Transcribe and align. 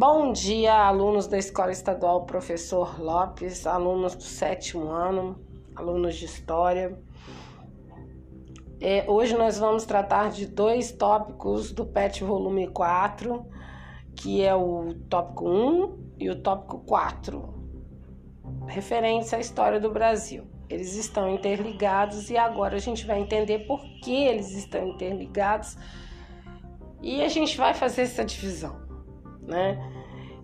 Bom 0.00 0.32
dia, 0.32 0.72
alunos 0.72 1.26
da 1.26 1.36
Escola 1.36 1.70
Estadual 1.70 2.24
Professor 2.24 2.98
Lopes, 2.98 3.66
alunos 3.66 4.14
do 4.14 4.22
sétimo 4.22 4.88
ano, 4.88 5.38
alunos 5.76 6.16
de 6.16 6.24
História. 6.24 6.98
É, 8.80 9.04
hoje 9.06 9.36
nós 9.36 9.58
vamos 9.58 9.84
tratar 9.84 10.30
de 10.30 10.46
dois 10.46 10.90
tópicos 10.90 11.70
do 11.70 11.84
PET 11.84 12.24
Volume 12.24 12.68
4, 12.68 13.44
que 14.16 14.42
é 14.42 14.54
o 14.54 14.94
tópico 15.10 15.46
1 15.46 16.14
e 16.18 16.30
o 16.30 16.40
tópico 16.40 16.78
4, 16.78 17.54
referentes 18.68 19.34
à 19.34 19.38
história 19.38 19.78
do 19.78 19.90
Brasil. 19.90 20.46
Eles 20.70 20.96
estão 20.96 21.28
interligados 21.28 22.30
e 22.30 22.38
agora 22.38 22.76
a 22.76 22.80
gente 22.80 23.06
vai 23.06 23.20
entender 23.20 23.66
por 23.66 23.82
que 24.02 24.24
eles 24.24 24.52
estão 24.52 24.88
interligados 24.88 25.76
e 27.02 27.22
a 27.22 27.28
gente 27.28 27.58
vai 27.58 27.74
fazer 27.74 28.00
essa 28.00 28.24
divisão 28.24 28.88
né? 29.50 29.89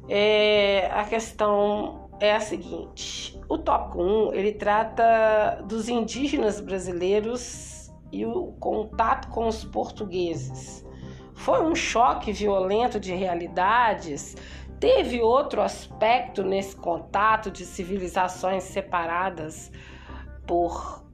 É, 0.09 0.91
a 0.93 1.05
questão 1.05 2.09
é 2.21 2.35
a 2.35 2.41
seguinte: 2.41 3.39
o 3.49 3.59
tópico 3.59 4.03
1 4.03 4.35
ele 4.35 4.53
trata 4.53 5.63
dos 5.65 5.89
indígenas 5.89 6.61
brasileiros 6.61 7.91
e 8.13 8.25
o 8.25 8.53
contato 8.59 9.29
com 9.29 9.47
os 9.47 9.65
portugueses. 9.65 10.85
Foi 11.35 11.63
um 11.63 11.75
choque 11.75 12.33
violento 12.33 12.99
de 12.99 13.15
realidades? 13.15 14.37
Teve 14.81 15.21
outro 15.21 15.61
aspecto 15.63 16.43
nesse 16.43 16.77
contato 16.77 17.51
de 17.51 17.65
civilizações 17.65 18.63
separadas 18.65 19.71
por 20.47 21.05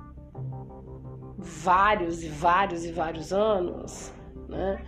vários 1.39 2.23
e 2.23 2.29
vários 2.29 2.85
e 2.85 2.93
vários 2.93 3.33
anos, 3.33 4.13
né? 4.49 4.85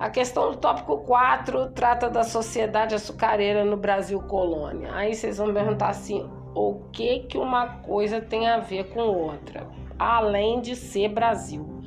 A 0.00 0.08
questão 0.08 0.50
do 0.50 0.56
tópico 0.56 0.96
4 1.00 1.72
trata 1.72 2.08
da 2.08 2.24
sociedade 2.24 2.94
açucareira 2.94 3.66
no 3.66 3.76
Brasil 3.76 4.18
colônia. 4.22 4.94
Aí 4.94 5.14
vocês 5.14 5.36
vão 5.36 5.52
perguntar 5.52 5.90
assim: 5.90 6.26
o 6.54 6.80
que 6.90 7.20
que 7.20 7.36
uma 7.36 7.80
coisa 7.80 8.18
tem 8.18 8.48
a 8.48 8.60
ver 8.60 8.94
com 8.94 9.00
outra, 9.00 9.68
além 9.98 10.62
de 10.62 10.74
ser 10.74 11.08
Brasil? 11.08 11.82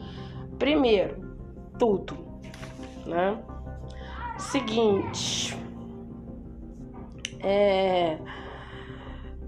Primeiro, 0.60 1.36
tudo, 1.80 2.16
né? 3.04 3.40
Seguinte, 4.38 5.58
é, 7.42 8.20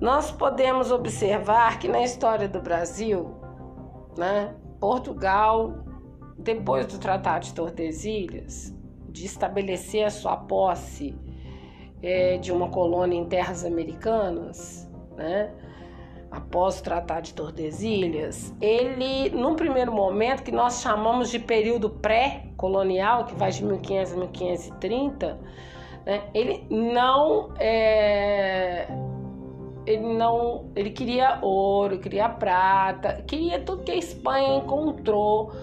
nós 0.02 0.31
podemos 0.31 0.91
observar 0.91 1.77
que 1.77 1.88
na 1.88 2.02
história 2.02 2.50
do 2.50 2.59
Brasil, 2.59 3.35
né, 4.17 4.55
Portugal 4.79 5.84
depois 6.38 6.86
do 6.88 7.00
Tratado 7.00 7.45
de 7.45 7.53
Tordesilhas, 7.53 8.75
de 9.09 9.25
estabelecer 9.25 10.05
a 10.05 10.09
sua 10.09 10.36
posse 10.36 11.16
é, 12.03 12.38
de 12.38 12.52
uma 12.52 12.69
colônia 12.69 13.17
em 13.17 13.25
terras 13.25 13.64
americanas, 13.64 14.89
né? 15.16 15.52
após 16.30 16.80
o 16.80 16.83
Tratado 16.83 17.22
de 17.22 17.33
Tordesilhas, 17.33 18.53
ele, 18.59 19.30
num 19.30 19.56
primeiro 19.56 19.91
momento, 19.94 20.44
que 20.44 20.52
nós 20.52 20.81
chamamos 20.81 21.30
de 21.30 21.39
período 21.39 21.89
pré-colonial, 21.89 23.25
que 23.25 23.33
vai 23.36 23.52
de 23.52 23.63
1500 23.63 24.11
a 24.11 24.17
1530, 24.17 25.39
né? 26.06 26.23
ele 26.33 26.67
não 26.69 27.53
é, 27.58 28.88
ele 29.86 30.13
não 30.13 30.69
ele 30.75 30.89
queria 30.89 31.39
ouro, 31.41 32.00
queria 32.00 32.28
prata, 32.28 33.23
queria 33.25 33.59
tudo 33.61 33.83
que 33.83 33.91
a 33.91 33.95
Espanha 33.95 34.58
encontrou 34.58 35.53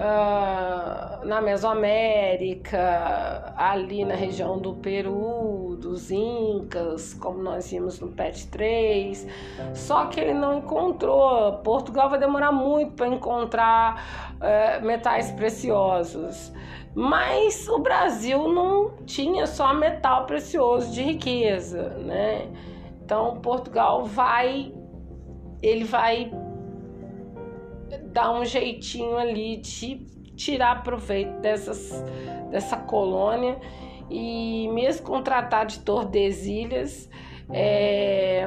uh, 0.00 1.26
na 1.26 1.40
Mesoamérica, 1.40 3.52
ali 3.56 4.04
na 4.04 4.14
região 4.14 4.58
do 4.58 4.74
Peru, 4.74 5.76
dos 5.78 6.10
Incas, 6.10 7.14
como 7.14 7.42
nós 7.42 7.70
vimos 7.70 8.00
no 8.00 8.08
PET 8.08 8.48
3. 8.48 9.26
Só 9.74 10.06
que 10.06 10.18
ele 10.18 10.34
não 10.34 10.58
encontrou. 10.58 11.58
Portugal 11.58 12.08
vai 12.08 12.18
demorar 12.18 12.50
muito 12.50 12.92
para 12.92 13.08
encontrar 13.08 14.34
uh, 14.36 14.84
metais 14.84 15.30
preciosos. 15.32 16.52
Mas 16.94 17.68
o 17.68 17.78
Brasil 17.78 18.48
não 18.48 18.96
tinha 19.04 19.46
só 19.46 19.72
metal 19.72 20.26
precioso 20.26 20.92
de 20.92 21.02
riqueza, 21.02 21.90
né? 21.98 22.48
Então 23.04 23.40
Portugal 23.40 24.04
vai 24.04 24.72
ele 25.62 25.84
vai 25.84 26.32
dar 28.12 28.32
um 28.32 28.44
jeitinho 28.44 29.16
ali 29.16 29.56
de 29.58 29.96
tirar 30.36 30.82
proveito 30.82 31.40
dessas, 31.40 32.04
dessa 32.50 32.76
colônia 32.76 33.58
e 34.08 34.68
mesmo 34.68 35.06
com 35.06 35.18
o 35.18 35.22
Tratado 35.22 35.72
de 35.72 35.80
Tordesilhas, 35.80 37.08
é, 37.52 38.46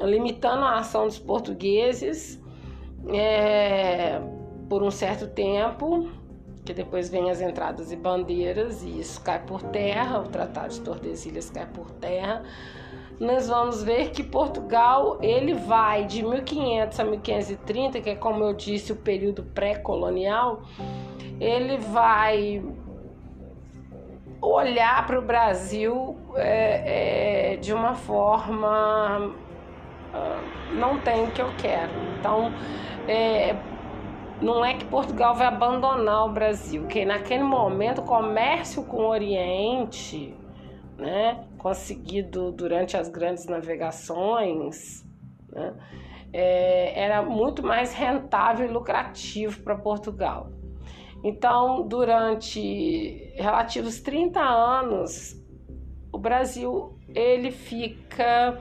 limitando 0.00 0.64
a 0.64 0.78
ação 0.78 1.06
dos 1.06 1.18
portugueses 1.18 2.42
é, 3.12 4.20
por 4.68 4.82
um 4.82 4.90
certo 4.90 5.28
tempo, 5.28 6.10
que 6.66 6.74
depois 6.74 7.08
vem 7.08 7.30
as 7.30 7.40
entradas 7.40 7.90
e 7.92 7.96
bandeiras 7.96 8.82
e 8.82 8.98
isso 9.00 9.20
cai 9.22 9.38
por 9.38 9.62
terra, 9.62 10.20
o 10.20 10.24
Tratado 10.24 10.74
de 10.74 10.80
Tordesilhas 10.80 11.48
cai 11.48 11.66
por 11.66 11.90
terra 11.92 12.42
nós 13.18 13.48
vamos 13.48 13.82
ver 13.82 14.10
que 14.10 14.22
Portugal 14.22 15.18
ele 15.22 15.54
vai 15.54 16.04
de 16.04 16.22
1500 16.22 17.00
a 17.00 17.04
1530, 17.04 18.00
que 18.00 18.10
é 18.10 18.14
como 18.14 18.44
eu 18.44 18.52
disse 18.52 18.92
o 18.92 18.96
período 18.96 19.42
pré-colonial, 19.42 20.62
ele 21.40 21.78
vai 21.78 22.62
olhar 24.40 25.06
para 25.06 25.18
o 25.18 25.22
Brasil 25.22 26.16
é, 26.34 27.52
é, 27.52 27.56
de 27.56 27.72
uma 27.72 27.94
forma 27.94 29.34
ah, 30.12 30.40
não 30.74 30.98
tem 30.98 31.24
o 31.24 31.30
que 31.30 31.40
eu 31.40 31.50
quero. 31.56 31.92
Então, 32.18 32.52
é, 33.08 33.56
não 34.40 34.64
é 34.64 34.74
que 34.74 34.84
Portugal 34.84 35.34
vai 35.34 35.46
abandonar 35.46 36.26
o 36.26 36.32
Brasil, 36.32 36.86
que 36.86 37.04
naquele 37.04 37.42
momento 37.42 38.00
o 38.00 38.04
comércio 38.04 38.82
com 38.84 38.98
o 38.98 39.08
Oriente 39.08 40.34
né, 40.98 41.46
conseguido 41.58 42.50
durante 42.52 42.96
as 42.96 43.08
grandes 43.08 43.46
navegações, 43.46 45.04
né, 45.50 45.74
é, 46.32 47.04
era 47.04 47.22
muito 47.22 47.62
mais 47.62 47.94
rentável 47.94 48.66
e 48.66 48.72
lucrativo 48.72 49.62
para 49.62 49.76
Portugal. 49.76 50.50
Então, 51.24 51.86
durante 51.86 53.32
relativos 53.36 54.00
30 54.00 54.40
anos, 54.40 55.34
o 56.12 56.18
Brasil 56.18 56.98
ele 57.14 57.50
fica 57.50 58.58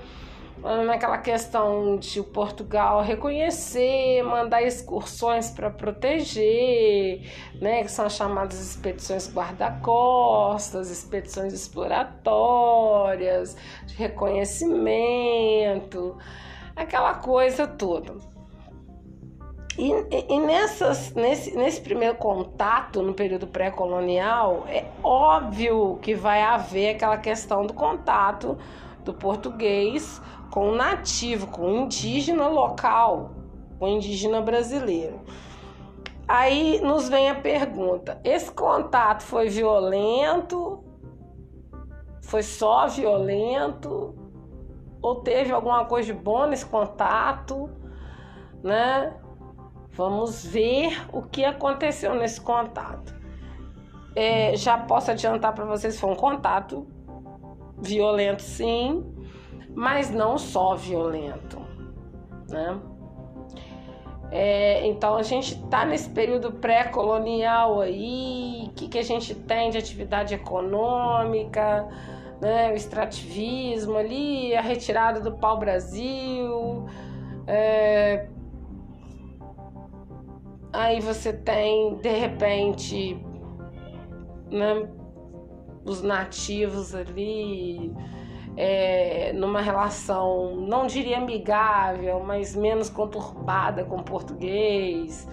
naquela 0.86 1.20
questão 1.20 1.98
de 1.98 2.24
Portugal 2.24 3.04
reconhecer, 3.04 4.24
mandar 4.24 4.64
excursões 4.64 5.52
para 5.52 5.70
proteger, 5.70 7.22
né, 7.62 7.84
que 7.84 7.92
são 7.92 8.08
as 8.08 8.14
chamadas 8.14 8.60
expedições 8.60 9.32
guarda-costas, 9.32 10.90
expedições 10.90 11.54
exploratórias, 11.54 13.56
de 13.86 13.96
reconhecimento, 13.96 16.18
aquela 16.76 17.14
coisa 17.14 17.68
toda. 17.68 18.16
E, 19.78 20.34
e, 20.34 20.40
nessas, 20.40 21.14
nesse, 21.14 21.56
nesse 21.56 21.82
primeiro 21.82 22.16
contato, 22.16 23.04
no 23.04 23.14
período 23.14 23.46
pré-colonial, 23.46 24.66
é 24.68 24.86
óbvio 25.04 26.00
que 26.02 26.16
vai 26.16 26.42
haver 26.42 26.96
aquela 26.96 27.18
questão 27.18 27.68
do 27.68 27.74
contato 27.74 28.58
do 29.04 29.14
português 29.14 30.20
com 30.56 30.70
o 30.70 30.76
nativo, 30.76 31.48
com 31.48 31.64
o 31.64 31.78
indígena 31.82 32.48
local, 32.48 33.32
com 33.78 33.88
o 33.88 33.90
indígena 33.90 34.40
brasileiro. 34.40 35.20
Aí 36.26 36.80
nos 36.80 37.10
vem 37.10 37.30
a 37.30 37.36
pergunta: 37.36 38.22
esse 38.24 38.50
contato 38.54 39.22
foi 39.24 39.50
violento? 39.50 40.82
Foi 42.22 42.42
só 42.42 42.88
violento? 42.88 44.16
Ou 45.02 45.16
teve 45.16 45.52
alguma 45.52 45.84
coisa 45.84 46.14
de 46.14 46.18
bom 46.18 46.46
nesse 46.48 46.66
contato? 46.66 47.70
Né? 48.64 49.14
Vamos 49.92 50.46
ver 50.46 51.06
o 51.12 51.22
que 51.22 51.44
aconteceu 51.44 52.16
nesse 52.16 52.40
contato. 52.40 53.14
É, 54.16 54.56
já 54.56 54.78
posso 54.78 55.12
adiantar 55.12 55.54
para 55.54 55.66
vocês: 55.66 56.00
foi 56.00 56.12
um 56.12 56.16
contato 56.16 56.88
violento, 57.78 58.42
sim, 58.42 59.15
mas 59.76 60.10
não 60.10 60.38
só 60.38 60.74
violento, 60.76 61.60
né? 62.50 62.80
É, 64.32 64.86
então 64.88 65.16
a 65.16 65.24
gente 65.24 65.54
está 65.54 65.86
nesse 65.86 66.10
período 66.10 66.52
pré-colonial 66.52 67.82
aí, 67.82 68.68
o 68.68 68.74
que, 68.74 68.88
que 68.88 68.98
a 68.98 69.04
gente 69.04 69.36
tem 69.36 69.70
de 69.70 69.78
atividade 69.78 70.34
econômica, 70.34 71.88
né? 72.42 72.72
o 72.72 72.76
extrativismo 72.76 73.98
ali, 73.98 74.56
a 74.56 74.62
retirada 74.62 75.20
do 75.20 75.34
pau-brasil, 75.34 76.86
é, 77.46 78.28
aí 80.74 81.00
você 81.00 81.32
tem 81.32 81.96
de 81.98 82.10
repente 82.10 83.24
né, 84.50 84.88
os 85.86 86.02
nativos 86.02 86.96
ali 86.96 87.94
é, 88.58 89.34
numa 89.34 89.62
relação, 89.62 90.56
não 90.56 90.88
diria 90.88 91.18
amigável, 91.18 92.22
mas 92.22 92.56
menos 92.56 92.90
conturbada 92.90 93.84
com 93.84 93.98
o 93.98 94.04
português. 94.04 95.28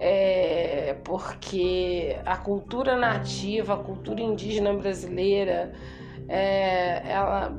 É, 0.00 0.96
porque 1.04 2.16
a 2.26 2.36
cultura 2.36 2.96
nativa, 2.96 3.74
a 3.74 3.76
cultura 3.76 4.20
indígena 4.20 4.72
brasileira, 4.72 5.72
é, 6.28 7.02
ela, 7.10 7.56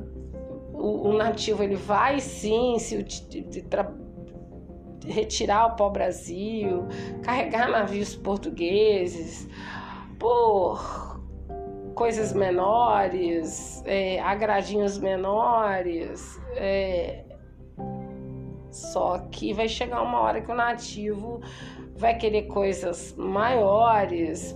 o, 0.74 1.08
o, 1.08 1.12
nativo 1.16 1.62
ele 1.62 1.76
vai 1.76 2.20
sim 2.20 2.78
se 2.78 3.04
retirar 5.06 5.66
o 5.66 5.76
pau-brasil, 5.76 6.86
carregar 7.22 7.70
navios 7.70 8.14
portugueses 8.14 9.48
por 10.18 11.05
coisas 11.96 12.34
menores, 12.34 13.82
é, 13.86 14.20
agradinhos 14.20 14.98
menores. 14.98 16.38
É, 16.54 17.24
só 18.70 19.18
que 19.30 19.54
vai 19.54 19.66
chegar 19.66 20.02
uma 20.02 20.20
hora 20.20 20.42
que 20.42 20.52
o 20.52 20.54
nativo 20.54 21.40
vai 21.96 22.16
querer 22.16 22.42
coisas 22.42 23.14
maiores, 23.16 24.54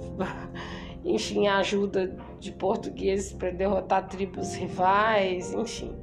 enfim, 1.02 1.48
ajuda 1.48 2.14
de 2.38 2.52
portugueses 2.52 3.32
para 3.32 3.50
derrotar 3.50 4.06
tribos 4.06 4.54
rivais, 4.54 5.54
enfim. 5.54 5.96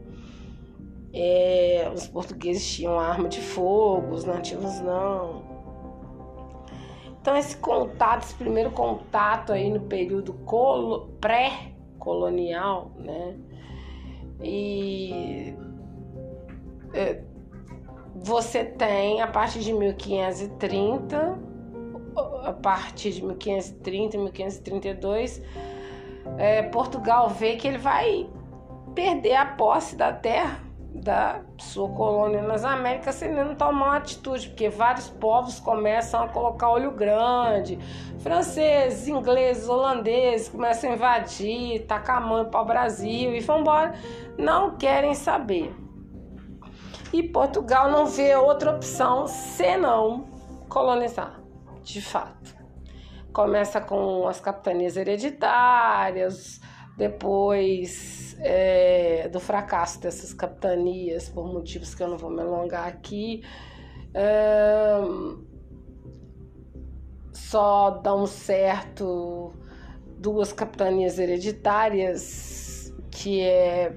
É, 1.14 1.90
os 1.94 2.08
portugueses 2.08 2.68
tinham 2.68 3.00
arma 3.00 3.30
de 3.30 3.40
fogo, 3.40 4.14
os 4.14 4.26
nativos 4.26 4.82
não. 4.82 5.47
Então 7.28 7.36
esse 7.36 7.58
contato, 7.58 8.24
esse 8.24 8.36
primeiro 8.36 8.72
contato 8.72 9.52
aí 9.52 9.70
no 9.70 9.82
período 9.82 10.34
pré-colonial, 11.20 12.94
né? 12.96 13.36
E 14.42 15.54
é, 16.94 17.22
você 18.16 18.64
tem 18.64 19.22
a 19.22 19.28
partir 19.28 19.60
de 19.60 19.74
1530, 19.74 21.38
a 22.46 22.54
partir 22.54 23.12
de 23.12 23.22
1530, 23.22 24.18
1532, 24.18 25.42
é, 26.38 26.64
Portugal 26.64 27.28
vê 27.28 27.58
que 27.58 27.68
ele 27.68 27.78
vai 27.78 28.30
perder 28.96 29.36
a 29.36 29.46
posse 29.46 29.98
da 29.98 30.14
terra 30.14 30.64
da 30.98 31.42
sua 31.58 31.90
colônia 31.90 32.42
nas 32.42 32.66
Américas 32.66 33.16
se 33.16 33.26
ele 33.26 33.44
não 33.44 33.56
tomar 33.56 33.88
uma 33.88 33.98
atitude, 33.98 34.50
porque 34.50 34.70
vários 34.70 35.10
povos 35.10 35.60
começam 35.60 36.24
a 36.24 36.28
colocar 36.28 36.70
olho 36.70 36.92
grande, 36.92 37.80
franceses, 38.20 39.08
ingleses, 39.08 39.70
holandeses 39.70 40.50
começam 40.50 40.92
a 40.92 40.94
invadir, 40.94 41.86
tacar 41.86 42.18
a 42.18 42.22
mão 42.22 42.46
para 42.46 42.62
o 42.62 42.66
Brasil 42.66 43.36
e 43.36 43.40
vão 43.40 43.62
embora, 43.62 43.94
não 44.38 44.78
querem 44.78 45.14
saber. 45.14 45.74
E 47.14 47.24
Portugal 47.24 47.90
não 47.90 48.06
vê 48.06 48.36
outra 48.36 48.72
opção 48.72 49.28
senão 49.28 50.26
colonizar, 50.68 51.40
de 51.82 52.02
fato. 52.02 52.56
Começa 53.32 53.80
com 53.80 54.28
as 54.28 54.42
capitanias 54.42 54.98
hereditárias, 54.98 56.60
depois 56.98 58.36
é, 58.40 59.30
do 59.30 59.40
fracasso 59.40 60.02
dessas 60.02 60.34
capitanias, 60.34 61.30
por 61.30 61.46
motivos 61.46 61.94
que 61.94 62.02
eu 62.02 62.08
não 62.08 62.18
vou 62.18 62.32
me 62.32 62.42
alongar 62.42 62.88
aqui, 62.88 63.44
é, 64.14 64.98
só 67.32 67.92
dão 67.92 68.26
certo 68.26 69.54
duas 70.18 70.52
capitanias 70.52 71.20
hereditárias, 71.20 72.92
que 73.12 73.42
é 73.42 73.96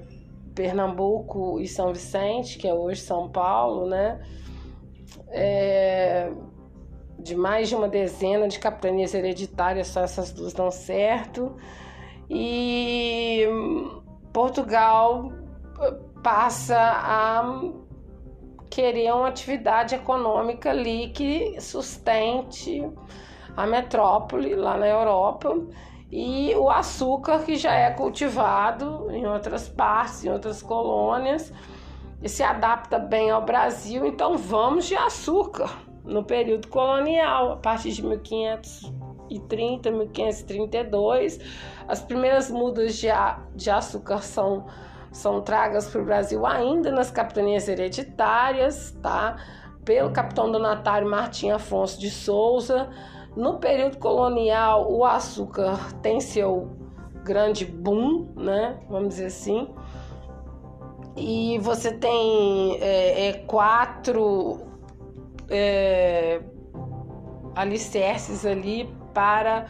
Pernambuco 0.53 1.59
e 1.59 1.67
São 1.67 1.91
Vicente, 1.91 2.59
que 2.59 2.67
é 2.67 2.73
hoje 2.73 3.01
São 3.01 3.29
Paulo, 3.29 3.89
né? 3.89 4.21
É, 5.29 6.31
de 7.17 7.35
mais 7.35 7.69
de 7.69 7.75
uma 7.75 7.87
dezena 7.87 8.47
de 8.47 8.59
capitanias 8.59 9.13
hereditárias, 9.13 9.87
só 9.87 10.01
essas 10.01 10.31
duas 10.31 10.53
dão 10.53 10.69
certo. 10.69 11.55
E 12.33 13.45
Portugal 14.31 15.33
passa 16.23 16.77
a 16.79 17.43
querer 18.69 19.13
uma 19.13 19.27
atividade 19.27 19.95
econômica 19.95 20.69
ali 20.69 21.09
que 21.09 21.59
sustente 21.59 22.89
a 23.57 23.67
metrópole 23.67 24.55
lá 24.55 24.77
na 24.77 24.87
Europa 24.87 25.59
e 26.09 26.55
o 26.55 26.69
açúcar 26.69 27.39
que 27.39 27.57
já 27.57 27.73
é 27.73 27.91
cultivado 27.91 29.11
em 29.11 29.27
outras 29.27 29.67
partes, 29.67 30.23
em 30.23 30.29
outras 30.29 30.61
colônias, 30.61 31.51
e 32.23 32.29
se 32.29 32.43
adapta 32.43 32.97
bem 32.97 33.29
ao 33.29 33.43
Brasil, 33.43 34.05
então 34.05 34.37
vamos 34.37 34.85
de 34.85 34.95
açúcar 34.95 35.69
no 36.05 36.23
período 36.23 36.67
colonial, 36.67 37.53
a 37.53 37.57
partir 37.57 37.91
de 37.91 38.05
1530, 38.05 39.91
1532. 39.91 41.39
As 41.91 42.01
primeiras 42.01 42.49
mudas 42.49 42.95
de, 42.95 43.09
de 43.53 43.69
açúcar 43.69 44.21
são, 44.21 44.65
são 45.11 45.41
tragas 45.41 45.89
para 45.89 46.01
o 46.01 46.05
Brasil 46.05 46.45
ainda 46.45 46.89
nas 46.89 47.11
capitanias 47.11 47.67
hereditárias, 47.67 48.97
tá? 49.01 49.35
Pelo 49.83 50.09
capitão 50.11 50.49
donatário 50.49 51.05
Martim 51.05 51.49
Afonso 51.49 51.99
de 51.99 52.09
Souza 52.09 52.89
no 53.35 53.57
período 53.57 53.97
colonial, 53.97 54.89
o 54.89 55.03
açúcar 55.03 55.93
tem 56.01 56.21
seu 56.21 56.69
grande 57.25 57.65
boom, 57.65 58.29
né? 58.37 58.79
Vamos 58.89 59.09
dizer 59.09 59.25
assim. 59.25 59.67
E 61.17 61.59
você 61.59 61.91
tem 61.91 62.77
é, 62.79 63.27
é, 63.27 63.33
quatro 63.33 64.61
é, 65.49 66.41
alicerces 67.53 68.45
ali 68.45 68.89
para 69.13 69.65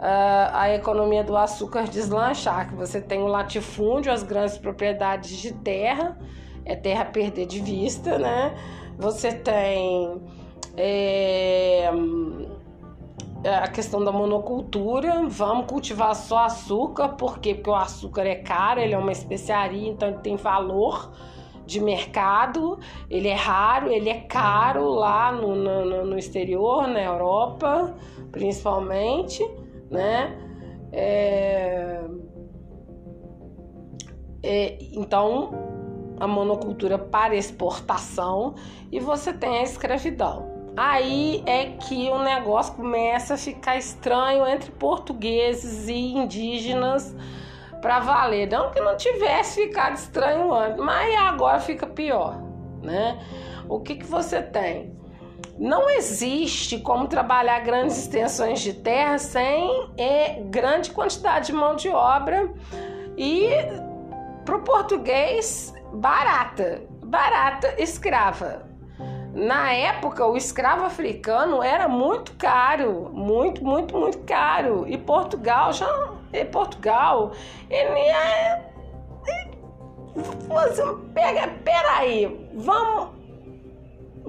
a 0.00 0.74
economia 0.74 1.22
do 1.22 1.36
açúcar 1.36 1.84
deslanchar. 1.84 2.68
Que 2.68 2.74
você 2.74 3.00
tem 3.00 3.20
o 3.20 3.26
latifúndio, 3.26 4.12
as 4.12 4.22
grandes 4.22 4.56
propriedades 4.56 5.36
de 5.36 5.52
terra, 5.52 6.18
é 6.64 6.74
terra 6.74 7.04
perder 7.04 7.46
de 7.46 7.60
vista, 7.60 8.18
né? 8.18 8.54
Você 8.98 9.32
tem 9.32 10.20
é, 10.76 11.90
é, 13.42 13.54
a 13.54 13.68
questão 13.68 14.04
da 14.04 14.12
monocultura, 14.12 15.26
vamos 15.26 15.66
cultivar 15.66 16.14
só 16.14 16.44
açúcar, 16.44 17.10
por 17.10 17.38
quê? 17.38 17.54
Porque 17.54 17.70
o 17.70 17.74
açúcar 17.74 18.26
é 18.26 18.36
caro, 18.36 18.80
ele 18.80 18.94
é 18.94 18.98
uma 18.98 19.12
especiaria, 19.12 19.88
então 19.88 20.08
ele 20.08 20.18
tem 20.18 20.36
valor 20.36 21.10
de 21.66 21.80
mercado, 21.80 22.78
ele 23.08 23.28
é 23.28 23.34
raro, 23.34 23.90
ele 23.90 24.08
é 24.08 24.20
caro 24.20 24.88
lá 24.90 25.30
no, 25.32 25.54
no, 25.54 26.04
no 26.04 26.18
exterior, 26.18 26.86
na 26.88 27.00
Europa, 27.00 27.94
principalmente, 28.32 29.42
né? 29.90 30.36
É... 30.92 32.00
É, 34.42 34.78
então, 34.92 35.50
a 36.18 36.26
monocultura 36.26 36.98
para 36.98 37.34
exportação 37.34 38.54
e 38.90 38.98
você 38.98 39.32
tem 39.32 39.58
a 39.58 39.62
escravidão. 39.62 40.48
Aí 40.76 41.42
é 41.46 41.66
que 41.66 42.08
o 42.10 42.22
negócio 42.22 42.74
começa 42.74 43.34
a 43.34 43.36
ficar 43.36 43.76
estranho 43.76 44.46
entre 44.46 44.70
portugueses 44.70 45.88
e 45.88 46.14
indígenas 46.14 47.14
para 47.82 48.00
valer. 48.00 48.48
Não 48.48 48.70
que 48.70 48.80
não 48.80 48.96
tivesse 48.96 49.66
ficado 49.66 49.94
estranho 49.94 50.52
antes, 50.52 50.78
mas 50.78 51.14
agora 51.20 51.58
fica 51.58 51.86
pior, 51.86 52.40
né? 52.82 53.18
O 53.68 53.80
que, 53.80 53.96
que 53.96 54.06
você 54.06 54.40
tem? 54.40 54.99
Não 55.60 55.90
existe 55.90 56.78
como 56.78 57.06
trabalhar 57.06 57.60
grandes 57.60 57.98
extensões 57.98 58.60
de 58.60 58.72
terra 58.72 59.18
sem 59.18 59.90
é, 59.98 60.40
grande 60.46 60.90
quantidade 60.90 61.48
de 61.48 61.52
mão 61.52 61.76
de 61.76 61.90
obra 61.90 62.50
e 63.14 63.50
para 64.42 64.56
o 64.56 64.62
português 64.62 65.74
barata, 65.92 66.82
barata 67.04 67.74
escrava. 67.76 68.70
Na 69.34 69.70
época, 69.70 70.26
o 70.26 70.34
escravo 70.34 70.84
africano 70.86 71.62
era 71.62 71.86
muito 71.86 72.34
caro, 72.36 73.10
muito, 73.12 73.62
muito, 73.62 73.94
muito 73.96 74.18
caro. 74.20 74.88
E 74.88 74.96
Portugal 74.96 75.74
já, 75.74 76.10
e 76.32 76.42
Portugal, 76.46 77.32
ele 77.68 78.00
é, 78.00 78.64
você 80.48 80.82
pega, 81.14 81.48
peraí, 81.62 82.50
vamos, 82.54 83.19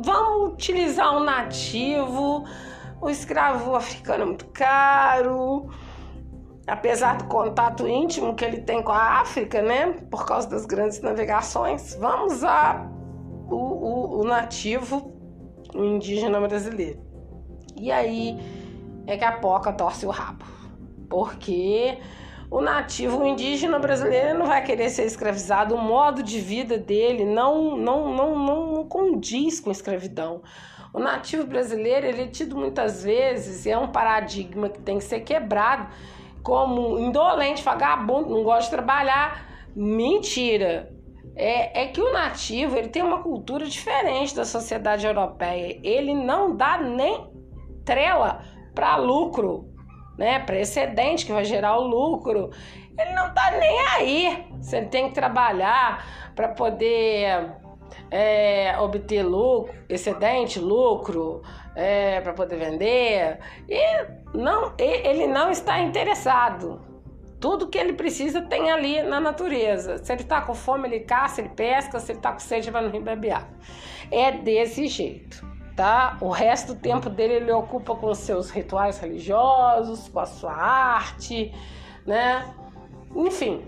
vamos 0.03 0.53
utilizar 0.53 1.15
um 1.15 1.23
nativo. 1.23 2.45
O 2.99 3.09
escravo 3.09 3.75
africano 3.75 4.23
é 4.23 4.25
muito 4.25 4.45
caro 4.47 5.69
apesar 6.67 7.17
do 7.17 7.25
contato 7.25 7.87
íntimo 7.87 8.35
que 8.35 8.45
ele 8.45 8.61
tem 8.61 8.81
com 8.81 8.91
a 8.91 9.19
África, 9.19 9.61
né, 9.61 9.93
por 10.09 10.25
causa 10.25 10.49
das 10.49 10.65
grandes 10.65 11.01
navegações, 11.01 11.95
vamos 11.95 12.43
a 12.43 12.89
o, 13.49 13.55
o, 13.55 14.21
o 14.21 14.23
nativo, 14.23 15.13
o 15.75 15.83
indígena 15.83 16.39
brasileiro. 16.39 17.01
E 17.75 17.91
aí 17.91 18.37
é 19.05 19.17
que 19.17 19.23
a 19.25 19.33
Poca 19.33 19.73
torce 19.73 20.05
o 20.05 20.09
rabo, 20.09 20.45
porque 21.09 21.97
o 22.51 22.59
nativo, 22.59 23.19
o 23.19 23.25
indígena 23.25 23.79
brasileiro 23.79 24.37
não 24.37 24.45
vai 24.45 24.61
querer 24.61 24.89
ser 24.89 25.05
escravizado, 25.05 25.73
o 25.73 25.81
modo 25.81 26.21
de 26.21 26.41
vida 26.41 26.77
dele 26.77 27.23
não, 27.23 27.77
não, 27.77 28.13
não, 28.13 28.35
não 28.35 28.85
condiz 28.89 29.61
com 29.61 29.71
escravidão. 29.71 30.43
O 30.93 30.99
nativo 30.99 31.45
brasileiro 31.45 32.05
ele 32.05 32.23
é 32.23 32.27
tido 32.27 32.57
muitas 32.57 33.05
vezes, 33.05 33.65
é 33.65 33.77
um 33.77 33.87
paradigma 33.87 34.67
que 34.67 34.81
tem 34.81 34.97
que 34.97 35.05
ser 35.05 35.21
quebrado, 35.21 35.87
como 36.43 36.99
indolente, 36.99 37.63
vagabundo, 37.63 38.29
não 38.29 38.43
gosta 38.43 38.63
de 38.63 38.71
trabalhar. 38.71 39.47
Mentira! 39.73 40.91
É, 41.33 41.83
é 41.83 41.87
que 41.87 42.01
o 42.01 42.11
nativo 42.11 42.75
ele 42.75 42.89
tem 42.89 43.01
uma 43.01 43.23
cultura 43.23 43.65
diferente 43.65 44.35
da 44.35 44.43
sociedade 44.43 45.07
europeia. 45.07 45.79
Ele 45.81 46.13
não 46.13 46.53
dá 46.53 46.77
nem 46.77 47.31
trela 47.85 48.43
para 48.75 48.97
lucro 48.97 49.70
né, 50.21 50.37
para 50.37 50.59
excedente 50.59 51.25
que 51.25 51.33
vai 51.33 51.43
gerar 51.43 51.79
o 51.79 51.87
lucro. 51.87 52.51
Ele 52.95 53.13
não 53.13 53.33
tá 53.33 53.49
nem 53.59 53.79
aí 53.87 54.45
ele 54.71 54.85
tem 54.85 55.07
que 55.09 55.15
trabalhar 55.15 56.05
para 56.35 56.49
poder 56.49 57.53
é, 58.11 58.77
obter 58.79 59.23
lucro, 59.23 59.73
excedente, 59.89 60.59
lucro, 60.59 61.41
é, 61.75 62.21
para 62.21 62.33
poder 62.33 62.57
vender. 62.57 63.39
E 63.67 64.37
não, 64.37 64.73
ele 64.77 65.25
não 65.25 65.49
está 65.49 65.79
interessado. 65.79 66.79
Tudo 67.39 67.67
que 67.67 67.79
ele 67.79 67.93
precisa 67.93 68.43
tem 68.43 68.69
ali 68.69 69.01
na 69.01 69.19
natureza. 69.19 69.97
Se 69.97 70.13
ele 70.13 70.21
está 70.21 70.41
com 70.41 70.53
fome, 70.53 70.87
ele 70.87 70.99
caça, 70.99 71.41
ele 71.41 71.49
pesca. 71.49 71.99
Se 71.99 72.11
ele 72.11 72.19
está 72.19 72.31
com 72.31 72.39
sede, 72.39 72.69
vai 72.69 72.83
no 72.83 72.91
rio 72.91 73.01
beber 73.01 73.31
água. 73.31 73.57
É 74.11 74.31
desse 74.31 74.85
jeito 74.85 75.51
tá? 75.75 76.17
O 76.21 76.29
resto 76.29 76.73
do 76.73 76.79
tempo 76.79 77.09
dele 77.09 77.33
ele 77.35 77.51
ocupa 77.51 77.95
com 77.95 78.13
seus 78.13 78.49
rituais 78.49 78.99
religiosos, 78.99 80.09
com 80.09 80.19
a 80.19 80.25
sua 80.25 80.53
arte, 80.53 81.53
né? 82.05 82.53
Enfim, 83.15 83.63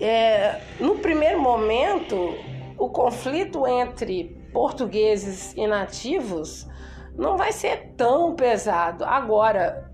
é, 0.00 0.60
no 0.78 0.96
primeiro 0.98 1.40
momento, 1.40 2.34
o 2.78 2.88
conflito 2.88 3.66
entre 3.66 4.24
portugueses 4.52 5.54
e 5.54 5.66
nativos 5.66 6.68
não 7.16 7.36
vai 7.36 7.52
ser 7.52 7.94
tão 7.96 8.34
pesado. 8.34 9.04
Agora, 9.04 9.90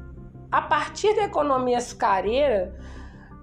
a 0.50 0.60
partir 0.60 1.14
da 1.14 1.24
economia 1.24 1.78
açucareira, 1.78 2.74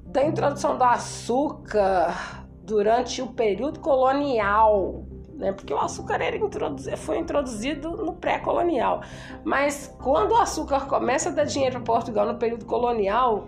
da 0.04 0.24
introdução 0.24 0.78
do 0.78 0.84
açúcar 0.84 2.46
durante 2.64 3.22
o 3.22 3.28
período 3.28 3.80
colonial, 3.80 5.06
né? 5.40 5.54
Porque 5.54 5.74
o 5.74 5.80
açúcar 5.80 6.22
era 6.22 6.36
introduzido, 6.36 6.98
foi 6.98 7.18
introduzido 7.18 7.92
no 7.92 8.14
pré-colonial. 8.14 9.02
Mas 9.44 9.96
quando 10.04 10.34
o 10.34 10.36
açúcar 10.36 10.86
começa 10.86 11.30
a 11.30 11.32
dar 11.32 11.46
dinheiro 11.46 11.82
para 11.82 11.94
Portugal 11.94 12.28
no 12.28 12.36
período 12.36 12.66
colonial, 12.66 13.48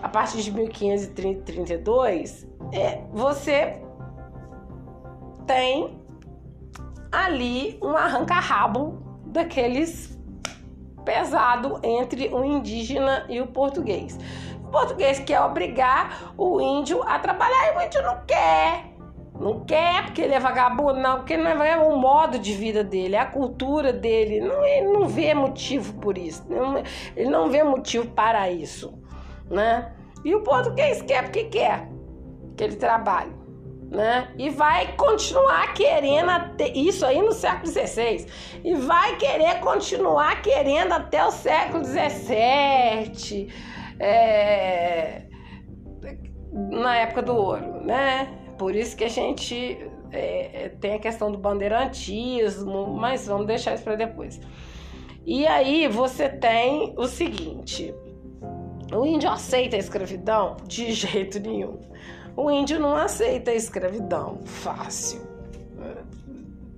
a 0.00 0.08
partir 0.08 0.42
de 0.42 0.52
1532, 0.52 2.46
é, 2.72 3.02
você 3.12 3.82
tem 5.46 6.00
ali 7.10 7.78
um 7.82 7.96
arranca-rabo 7.96 9.02
daqueles 9.26 10.16
pesado 11.04 11.80
entre 11.82 12.28
o 12.28 12.44
indígena 12.44 13.26
e 13.28 13.40
o 13.40 13.46
português. 13.48 14.16
O 14.64 14.68
português 14.70 15.18
quer 15.18 15.40
obrigar 15.40 16.32
o 16.38 16.60
índio 16.60 17.02
a 17.02 17.18
trabalhar 17.18 17.74
e 17.74 17.76
o 17.76 17.82
índio 17.82 18.02
não 18.02 18.24
quer. 18.24 18.91
Não 19.42 19.58
quer 19.64 20.04
porque 20.04 20.22
ele 20.22 20.34
é 20.34 20.38
vagabundo, 20.38 21.00
não, 21.00 21.16
porque 21.16 21.36
não 21.36 21.64
é, 21.64 21.72
é 21.72 21.76
o 21.76 21.96
modo 21.96 22.38
de 22.38 22.54
vida 22.54 22.84
dele, 22.84 23.16
é 23.16 23.18
a 23.18 23.26
cultura 23.26 23.92
dele. 23.92 24.40
Não, 24.40 24.64
ele 24.64 24.86
não 24.86 25.08
vê 25.08 25.34
motivo 25.34 25.94
por 25.94 26.16
isso. 26.16 26.46
Não, 26.48 26.80
ele 27.16 27.28
não 27.28 27.50
vê 27.50 27.64
motivo 27.64 28.06
para 28.12 28.48
isso. 28.48 28.96
Né? 29.50 29.92
E 30.24 30.32
o 30.32 30.44
português 30.44 31.02
quer 31.02 31.24
porque 31.24 31.46
quer 31.46 31.88
que 32.56 32.62
ele 32.62 32.76
trabalhe. 32.76 33.32
Né? 33.90 34.32
E 34.38 34.48
vai 34.48 34.94
continuar 34.94 35.74
querendo 35.74 36.30
até 36.30 36.68
isso 36.68 37.04
aí 37.04 37.20
no 37.20 37.32
século 37.32 37.66
XVI. 37.66 38.24
E 38.62 38.76
vai 38.76 39.16
querer 39.16 39.58
continuar 39.58 40.40
querendo 40.40 40.92
até 40.92 41.26
o 41.26 41.32
século 41.32 41.84
XVII. 41.84 43.52
É, 43.98 45.22
na 46.52 46.96
época 46.96 47.22
do 47.22 47.34
ouro, 47.34 47.80
né? 47.84 48.38
Por 48.58 48.74
isso 48.74 48.96
que 48.96 49.04
a 49.04 49.08
gente 49.08 49.78
é, 50.10 50.64
é, 50.64 50.68
tem 50.68 50.94
a 50.94 50.98
questão 50.98 51.32
do 51.32 51.38
bandeirantismo, 51.38 52.86
mas 52.88 53.26
vamos 53.26 53.46
deixar 53.46 53.74
isso 53.74 53.82
para 53.82 53.96
depois. 53.96 54.40
E 55.24 55.46
aí 55.46 55.88
você 55.88 56.28
tem 56.28 56.94
o 56.96 57.06
seguinte: 57.06 57.94
o 58.94 59.06
índio 59.06 59.30
aceita 59.30 59.76
a 59.76 59.78
escravidão? 59.78 60.56
De 60.66 60.92
jeito 60.92 61.40
nenhum. 61.40 61.78
O 62.36 62.50
índio 62.50 62.80
não 62.80 62.94
aceita 62.94 63.50
a 63.50 63.54
escravidão 63.54 64.40
fácil. 64.44 65.20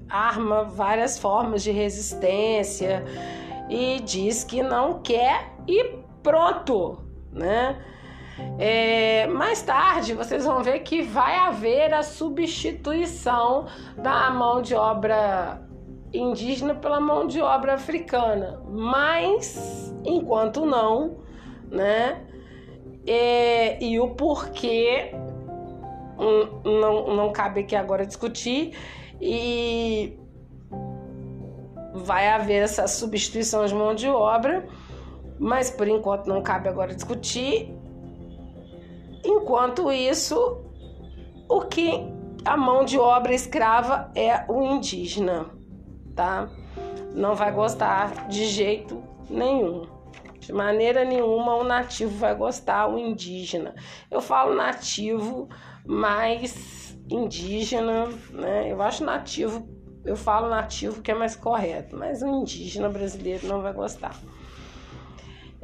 Arma 0.08 0.64
várias 0.64 1.18
formas 1.18 1.62
de 1.62 1.70
resistência 1.70 3.04
e 3.68 4.00
diz 4.00 4.44
que 4.44 4.62
não 4.62 5.00
quer 5.00 5.52
e 5.66 5.96
pronto, 6.22 6.98
né? 7.32 7.82
É, 8.58 9.26
mais 9.28 9.62
tarde 9.62 10.14
vocês 10.14 10.44
vão 10.44 10.62
ver 10.62 10.80
que 10.80 11.02
vai 11.02 11.36
haver 11.36 11.92
a 11.94 12.02
substituição 12.02 13.66
da 13.96 14.30
mão 14.30 14.60
de 14.60 14.74
obra 14.74 15.60
indígena 16.12 16.74
pela 16.74 17.00
mão 17.00 17.26
de 17.26 17.40
obra 17.40 17.74
africana, 17.74 18.62
mas 18.68 19.94
enquanto 20.04 20.64
não, 20.64 21.18
né? 21.70 22.24
É, 23.06 23.82
e 23.84 23.98
o 24.00 24.10
porquê 24.10 25.12
não, 26.64 27.14
não 27.14 27.32
cabe 27.32 27.60
aqui 27.60 27.76
agora 27.76 28.06
discutir 28.06 28.76
e 29.20 30.18
vai 31.92 32.28
haver 32.28 32.62
essa 32.62 32.86
substituição 32.86 33.66
de 33.66 33.74
mão 33.74 33.94
de 33.94 34.08
obra, 34.08 34.66
mas 35.38 35.70
por 35.70 35.86
enquanto 35.88 36.26
não 36.26 36.42
cabe 36.42 36.68
agora 36.68 36.94
discutir 36.94 37.74
Enquanto 39.24 39.90
isso, 39.90 40.64
o 41.48 41.62
que 41.62 42.06
a 42.44 42.56
mão 42.56 42.84
de 42.84 42.98
obra 42.98 43.32
escrava 43.32 44.10
é 44.14 44.44
o 44.48 44.62
indígena, 44.62 45.46
tá? 46.14 46.48
Não 47.14 47.34
vai 47.34 47.52
gostar 47.52 48.28
de 48.28 48.44
jeito 48.46 49.02
nenhum. 49.30 49.86
De 50.38 50.52
maneira 50.52 51.04
nenhuma 51.04 51.54
o 51.54 51.64
nativo 51.64 52.14
vai 52.18 52.34
gostar, 52.34 52.86
o 52.86 52.98
indígena. 52.98 53.74
Eu 54.10 54.20
falo 54.20 54.54
nativo, 54.54 55.48
mas 55.86 56.94
indígena, 57.08 58.08
né? 58.30 58.70
Eu 58.70 58.82
acho 58.82 59.04
nativo, 59.04 59.66
eu 60.04 60.16
falo 60.16 60.50
nativo 60.50 61.00
que 61.00 61.10
é 61.10 61.14
mais 61.14 61.34
correto, 61.34 61.96
mas 61.96 62.20
o 62.20 62.26
indígena 62.26 62.90
brasileiro 62.90 63.46
não 63.46 63.62
vai 63.62 63.72
gostar. 63.72 64.14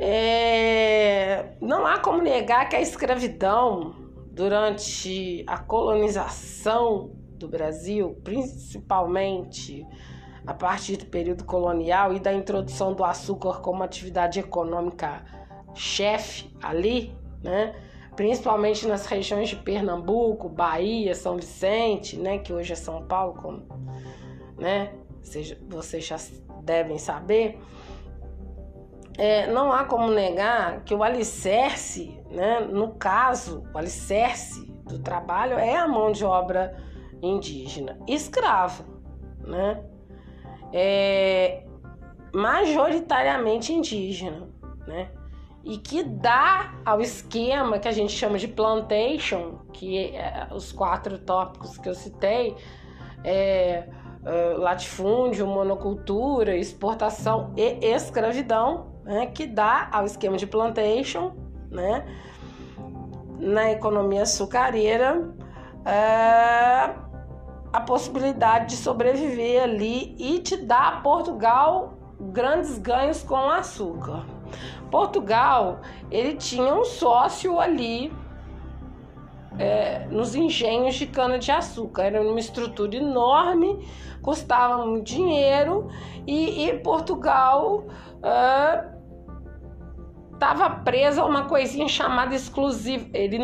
É, 0.02 1.56
não 1.60 1.84
há 1.84 1.98
como 1.98 2.22
negar 2.22 2.66
que 2.70 2.74
a 2.74 2.80
escravidão 2.80 3.94
durante 4.32 5.44
a 5.46 5.58
colonização 5.58 7.10
do 7.34 7.46
Brasil, 7.46 8.18
principalmente 8.24 9.86
a 10.46 10.54
partir 10.54 10.96
do 10.96 11.04
período 11.04 11.44
colonial 11.44 12.14
e 12.14 12.18
da 12.18 12.32
introdução 12.32 12.94
do 12.94 13.04
açúcar 13.04 13.60
como 13.60 13.82
atividade 13.82 14.40
econômica 14.40 15.22
chefe 15.74 16.50
ali, 16.62 17.14
né? 17.42 17.74
principalmente 18.16 18.86
nas 18.86 19.04
regiões 19.04 19.50
de 19.50 19.56
Pernambuco, 19.56 20.48
Bahia, 20.48 21.14
São 21.14 21.36
Vicente, 21.36 22.16
né? 22.16 22.38
que 22.38 22.54
hoje 22.54 22.72
é 22.72 22.76
São 22.76 23.04
Paulo, 23.04 23.34
como 23.34 23.66
né? 24.58 24.94
vocês 25.68 26.06
já 26.06 26.16
devem 26.62 26.96
saber 26.96 27.60
é, 29.20 29.46
não 29.48 29.70
há 29.70 29.84
como 29.84 30.10
negar 30.10 30.80
que 30.82 30.94
o 30.94 31.02
alicerce, 31.02 32.18
né, 32.30 32.60
no 32.60 32.94
caso, 32.94 33.62
o 33.74 33.76
alicerce 33.76 34.64
do 34.86 34.98
trabalho 34.98 35.58
é 35.58 35.76
a 35.76 35.86
mão 35.86 36.10
de 36.10 36.24
obra 36.24 36.74
indígena, 37.22 37.98
escrava, 38.08 38.82
né? 39.46 39.84
É, 40.72 41.64
majoritariamente 42.32 43.74
indígena, 43.74 44.48
né? 44.86 45.10
E 45.64 45.76
que 45.76 46.02
dá 46.02 46.72
ao 46.82 47.02
esquema 47.02 47.78
que 47.78 47.88
a 47.88 47.92
gente 47.92 48.14
chama 48.14 48.38
de 48.38 48.48
plantation, 48.48 49.58
que 49.70 50.16
é, 50.16 50.48
os 50.50 50.72
quatro 50.72 51.18
tópicos 51.18 51.76
que 51.76 51.90
eu 51.90 51.94
citei, 51.94 52.56
é, 53.22 53.86
é 54.24 54.54
latifúndio, 54.56 55.46
monocultura, 55.46 56.56
exportação 56.56 57.52
e 57.54 57.84
escravidão, 57.84 58.89
né, 59.10 59.26
que 59.26 59.44
dá 59.44 59.88
ao 59.90 60.06
esquema 60.06 60.36
de 60.36 60.46
plantation, 60.46 61.32
né, 61.68 62.06
na 63.40 63.72
economia 63.72 64.22
açucareira, 64.22 65.34
é, 65.84 66.94
a 67.72 67.80
possibilidade 67.84 68.68
de 68.68 68.76
sobreviver 68.76 69.64
ali 69.64 70.14
e 70.16 70.38
te 70.38 70.56
dá 70.56 70.88
a 70.88 71.00
Portugal 71.00 71.94
grandes 72.20 72.78
ganhos 72.78 73.22
com 73.24 73.50
açúcar. 73.50 74.24
Portugal, 74.92 75.80
ele 76.08 76.34
tinha 76.34 76.72
um 76.72 76.84
sócio 76.84 77.58
ali 77.58 78.12
é, 79.58 80.06
nos 80.10 80.36
engenhos 80.36 80.94
de 80.94 81.06
cana-de-açúcar. 81.06 82.04
Era 82.04 82.22
uma 82.22 82.38
estrutura 82.38 82.94
enorme, 82.96 83.84
custava 84.22 84.84
muito 84.86 85.06
dinheiro 85.06 85.88
e, 86.26 86.68
e 86.68 86.78
Portugal 86.78 87.86
estava 90.40 90.70
preso 90.70 91.20
a 91.20 91.26
uma 91.26 91.44
coisinha 91.44 91.86
chamada 91.86 92.34
exclusivo. 92.34 93.10
Ele 93.12 93.38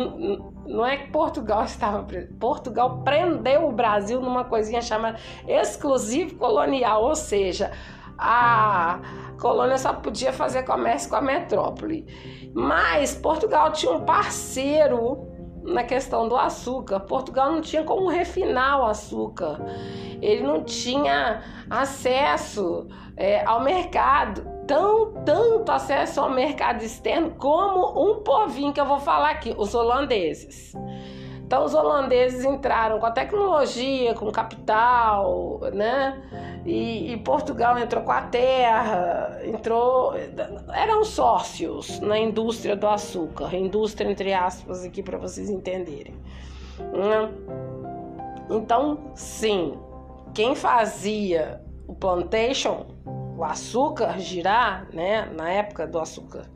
não 0.65 0.83
é 0.83 0.97
que 0.97 1.11
Portugal 1.11 1.63
estava 1.65 2.01
preso. 2.03 2.33
Portugal 2.39 3.03
prendeu 3.03 3.67
o 3.67 3.71
Brasil 3.71 4.19
numa 4.19 4.43
coisinha 4.43 4.81
chamada 4.81 5.19
exclusivo 5.47 6.35
colonial, 6.35 7.03
ou 7.03 7.15
seja, 7.15 7.71
a 8.17 8.99
colônia 9.39 9.77
só 9.77 9.93
podia 9.93 10.33
fazer 10.33 10.63
comércio 10.63 11.09
com 11.11 11.17
a 11.17 11.21
metrópole. 11.21 12.07
Mas 12.53 13.13
Portugal 13.13 13.71
tinha 13.71 13.91
um 13.91 14.03
parceiro 14.03 15.27
na 15.61 15.83
questão 15.83 16.27
do 16.27 16.35
açúcar. 16.35 17.01
Portugal 17.01 17.51
não 17.51 17.61
tinha 17.61 17.83
como 17.83 18.09
refinar 18.09 18.79
o 18.81 18.85
açúcar, 18.85 19.59
ele 20.19 20.41
não 20.41 20.63
tinha 20.63 21.43
acesso 21.69 22.87
é, 23.15 23.45
ao 23.45 23.61
mercado, 23.61 24.56
tão 24.67 25.13
tanto 25.23 25.71
acesso 25.71 26.21
ao 26.21 26.29
mercado 26.29 26.83
externo 26.83 27.31
como 27.31 28.11
um 28.11 28.21
povinho 28.21 28.73
que 28.73 28.79
eu 28.79 28.85
vou 28.85 28.99
falar 28.99 29.31
aqui, 29.31 29.55
os 29.57 29.73
holandeses. 29.73 30.73
Então 31.47 31.63
os 31.63 31.73
holandeses 31.73 32.43
entraram 32.43 32.99
com 32.99 33.05
a 33.05 33.11
tecnologia, 33.11 34.13
com 34.13 34.29
capital, 34.29 35.61
né? 35.73 36.21
E, 36.65 37.13
e, 37.13 37.17
Portugal 37.17 37.77
entrou 37.79 38.03
com 38.03 38.11
a 38.11 38.23
terra, 38.23 39.39
entrou, 39.45 40.13
eram 40.73 41.05
sócios 41.05 42.01
na 42.01 42.19
indústria 42.19 42.75
do 42.75 42.85
açúcar, 42.85 43.55
indústria 43.55 44.11
entre 44.11 44.33
aspas 44.33 44.83
aqui 44.83 45.01
para 45.01 45.17
vocês 45.17 45.49
entenderem. 45.49 46.13
Né? 46.79 47.29
Então, 48.49 49.11
sim, 49.15 49.77
quem 50.33 50.53
fazia 50.53 51.61
o 51.87 51.95
plantation, 51.95 52.85
o 53.37 53.43
açúcar 53.43 54.19
girar, 54.19 54.87
né? 54.91 55.29
Na 55.35 55.49
época 55.49 55.85
do 55.85 55.99
açúcar 55.99 56.49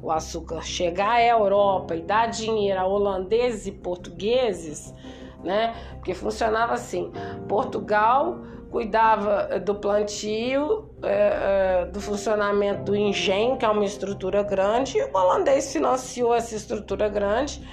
o 0.00 0.12
açúcar 0.12 0.62
chegar 0.62 1.16
à 1.16 1.26
Europa 1.26 1.96
e 1.96 2.02
dar 2.02 2.26
dinheiro 2.26 2.78
a 2.78 2.86
holandeses 2.86 3.66
e 3.66 3.72
portugueses, 3.72 4.94
né? 5.42 5.74
Porque 5.94 6.14
funcionava 6.14 6.74
assim: 6.74 7.10
Portugal 7.48 8.38
cuidava 8.70 9.48
eh, 9.50 9.58
do 9.58 9.74
plantio, 9.74 10.90
é, 11.02 11.82
é, 11.82 11.86
do 11.86 12.02
funcionamento 12.02 12.84
do 12.84 12.94
engenho, 12.94 13.56
que 13.56 13.64
é 13.64 13.68
uma 13.68 13.84
estrutura 13.84 14.42
grande, 14.42 14.98
e 14.98 15.04
o 15.04 15.16
holandês 15.16 15.72
financiou 15.72 16.34
essa 16.34 16.54
estrutura 16.54 17.08
grande 17.08 17.66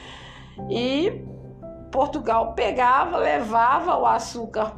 e 0.69 1.21
Portugal 1.91 2.53
pegava, 2.53 3.17
levava 3.17 3.97
o 3.97 4.05
açúcar 4.05 4.77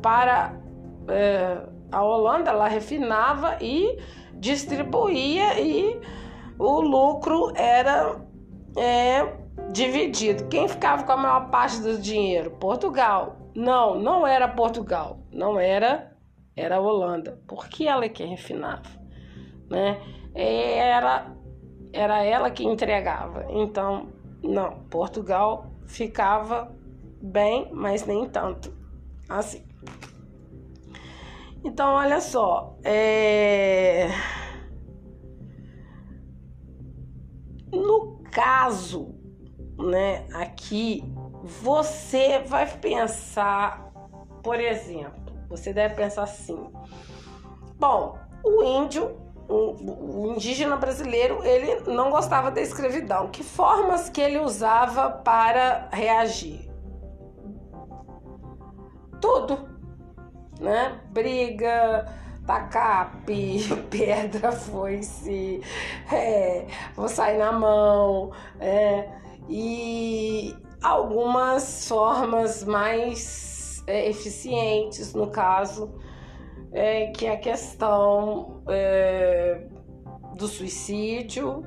para 0.00 0.59
a 1.90 2.02
Holanda, 2.02 2.50
ela 2.50 2.68
refinava 2.68 3.58
e 3.60 3.98
distribuía 4.34 5.60
e 5.60 6.00
o 6.58 6.80
lucro 6.80 7.52
era 7.54 8.20
é, 8.76 9.36
dividido. 9.72 10.48
Quem 10.48 10.68
ficava 10.68 11.02
com 11.04 11.12
a 11.12 11.16
maior 11.16 11.50
parte 11.50 11.80
do 11.80 11.98
dinheiro? 11.98 12.50
Portugal. 12.52 13.36
Não, 13.54 13.98
não 13.98 14.26
era 14.26 14.46
Portugal, 14.46 15.18
não 15.32 15.58
era, 15.58 16.16
era 16.56 16.76
a 16.76 16.80
Holanda. 16.80 17.40
Porque 17.48 17.86
ela 17.86 18.04
é 18.04 18.08
quem 18.08 18.28
refinava, 18.28 18.88
né? 19.68 20.00
Era, 20.34 21.34
era 21.92 22.22
ela 22.22 22.50
que 22.50 22.64
entregava. 22.64 23.46
Então, 23.50 24.08
não, 24.42 24.80
Portugal 24.88 25.66
ficava 25.86 26.72
bem, 27.20 27.68
mas 27.72 28.06
nem 28.06 28.28
tanto 28.28 28.72
assim. 29.28 29.69
Então, 31.62 31.92
olha 31.92 32.20
só, 32.20 32.76
é... 32.82 34.08
no 37.70 38.22
caso, 38.30 39.14
né, 39.78 40.26
aqui, 40.32 41.04
você 41.42 42.38
vai 42.40 42.66
pensar, 42.78 43.92
por 44.42 44.58
exemplo, 44.58 45.34
você 45.50 45.72
deve 45.72 45.94
pensar 45.94 46.22
assim: 46.22 46.58
bom, 47.78 48.18
o 48.42 48.62
índio, 48.62 49.18
o, 49.46 50.24
o 50.24 50.32
indígena 50.34 50.76
brasileiro, 50.76 51.44
ele 51.44 51.80
não 51.90 52.10
gostava 52.10 52.50
da 52.50 52.60
escravidão. 52.62 53.28
Que 53.28 53.42
formas 53.42 54.08
que 54.08 54.20
ele 54.20 54.38
usava 54.38 55.10
para 55.10 55.90
reagir? 55.92 56.70
Tudo 59.20 59.69
né? 60.60 61.00
Briga, 61.10 62.06
tacape, 62.46 63.60
pedra, 63.90 64.52
foice, 64.52 65.60
é, 66.12 66.66
vou 66.94 67.08
sair 67.08 67.38
na 67.38 67.52
mão, 67.52 68.32
é, 68.58 69.08
e 69.48 70.54
algumas 70.82 71.88
formas 71.88 72.64
mais 72.64 73.82
é, 73.86 74.08
eficientes, 74.08 75.14
no 75.14 75.28
caso, 75.28 75.94
é, 76.72 77.06
que 77.08 77.26
é 77.26 77.32
a 77.32 77.36
questão 77.36 78.62
é, 78.68 79.66
do 80.36 80.46
suicídio, 80.46 81.64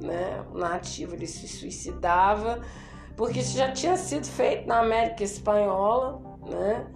né? 0.00 0.44
O 0.52 0.58
nativo 0.58 1.14
ele 1.14 1.26
se 1.26 1.46
suicidava, 1.46 2.60
porque 3.16 3.40
isso 3.40 3.56
já 3.56 3.70
tinha 3.72 3.96
sido 3.96 4.26
feito 4.26 4.66
na 4.66 4.80
América 4.80 5.22
Espanhola, 5.22 6.20
né? 6.48 6.86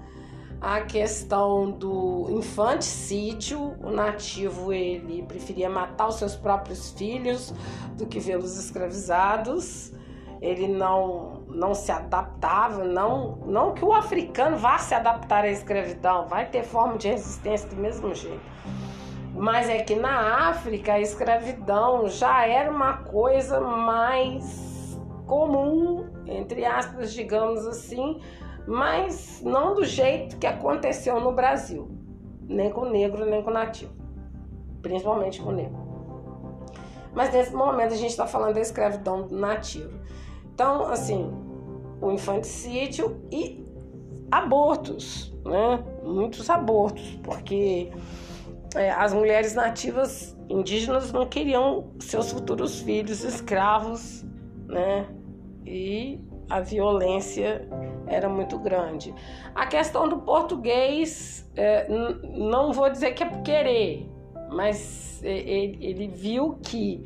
A 0.60 0.80
questão 0.80 1.70
do 1.70 2.26
infanticídio, 2.30 3.76
o 3.80 3.90
nativo 3.90 4.72
ele 4.72 5.22
preferia 5.22 5.70
matar 5.70 6.08
os 6.08 6.16
seus 6.16 6.34
próprios 6.34 6.90
filhos 6.90 7.54
do 7.96 8.06
que 8.06 8.18
vê-los 8.18 8.58
escravizados. 8.58 9.92
Ele 10.40 10.68
não 10.68 11.38
não 11.48 11.74
se 11.74 11.90
adaptava, 11.90 12.84
não 12.84 13.36
não 13.46 13.72
que 13.72 13.84
o 13.84 13.92
africano 13.92 14.56
vá 14.56 14.78
se 14.78 14.94
adaptar 14.94 15.44
à 15.44 15.48
escravidão, 15.48 16.26
vai 16.26 16.46
ter 16.46 16.62
forma 16.62 16.98
de 16.98 17.08
resistência 17.08 17.68
do 17.68 17.76
mesmo 17.76 18.14
jeito. 18.14 18.40
Mas 19.34 19.68
é 19.68 19.82
que 19.82 19.94
na 19.94 20.48
África 20.48 20.94
a 20.94 21.00
escravidão 21.00 22.08
já 22.08 22.46
era 22.46 22.70
uma 22.70 22.98
coisa 22.98 23.60
mais 23.60 24.98
comum, 25.26 26.08
entre 26.26 26.64
aspas, 26.64 27.12
digamos 27.12 27.64
assim, 27.66 28.20
mas 28.68 29.40
não 29.42 29.74
do 29.74 29.84
jeito 29.84 30.36
que 30.36 30.46
aconteceu 30.46 31.18
no 31.18 31.32
Brasil, 31.32 31.88
nem 32.46 32.70
com 32.70 32.82
o 32.82 32.90
negro, 32.90 33.24
nem 33.24 33.42
com 33.42 33.48
o 33.48 33.52
nativo, 33.52 33.92
principalmente 34.82 35.40
com 35.40 35.48
o 35.48 35.52
negro. 35.52 35.88
Mas 37.14 37.32
nesse 37.32 37.54
momento 37.54 37.94
a 37.94 37.96
gente 37.96 38.10
está 38.10 38.26
falando 38.26 38.54
da 38.54 38.60
escravidão 38.60 39.26
nativa. 39.30 39.98
Então, 40.52 40.86
assim, 40.86 41.32
o 42.00 42.12
infanticídio 42.12 43.22
e 43.32 43.64
abortos, 44.30 45.34
né? 45.46 45.82
Muitos 46.02 46.50
abortos, 46.50 47.18
porque 47.22 47.90
é, 48.74 48.90
as 48.90 49.14
mulheres 49.14 49.54
nativas 49.54 50.36
indígenas 50.46 51.10
não 51.10 51.26
queriam 51.26 51.90
seus 52.00 52.30
futuros 52.30 52.80
filhos 52.80 53.24
escravos, 53.24 54.26
né? 54.66 55.08
E 55.64 56.20
a 56.50 56.60
violência 56.60 57.66
era 58.08 58.28
muito 58.28 58.58
grande. 58.58 59.14
A 59.54 59.66
questão 59.66 60.08
do 60.08 60.18
português, 60.18 61.48
é, 61.56 61.86
não 62.34 62.72
vou 62.72 62.90
dizer 62.90 63.12
que 63.12 63.22
é 63.22 63.26
por 63.26 63.42
querer, 63.42 64.08
mas 64.50 65.20
ele, 65.22 66.08
viu 66.08 66.58
que 66.62 67.04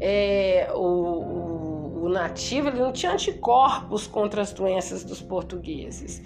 é, 0.00 0.68
o, 0.72 0.78
o, 0.78 2.04
o, 2.04 2.08
nativo 2.08 2.68
ele 2.68 2.80
não 2.80 2.92
tinha 2.92 3.12
anticorpos 3.12 4.06
contra 4.06 4.40
as 4.40 4.52
doenças 4.52 5.04
dos 5.04 5.20
portugueses. 5.20 6.22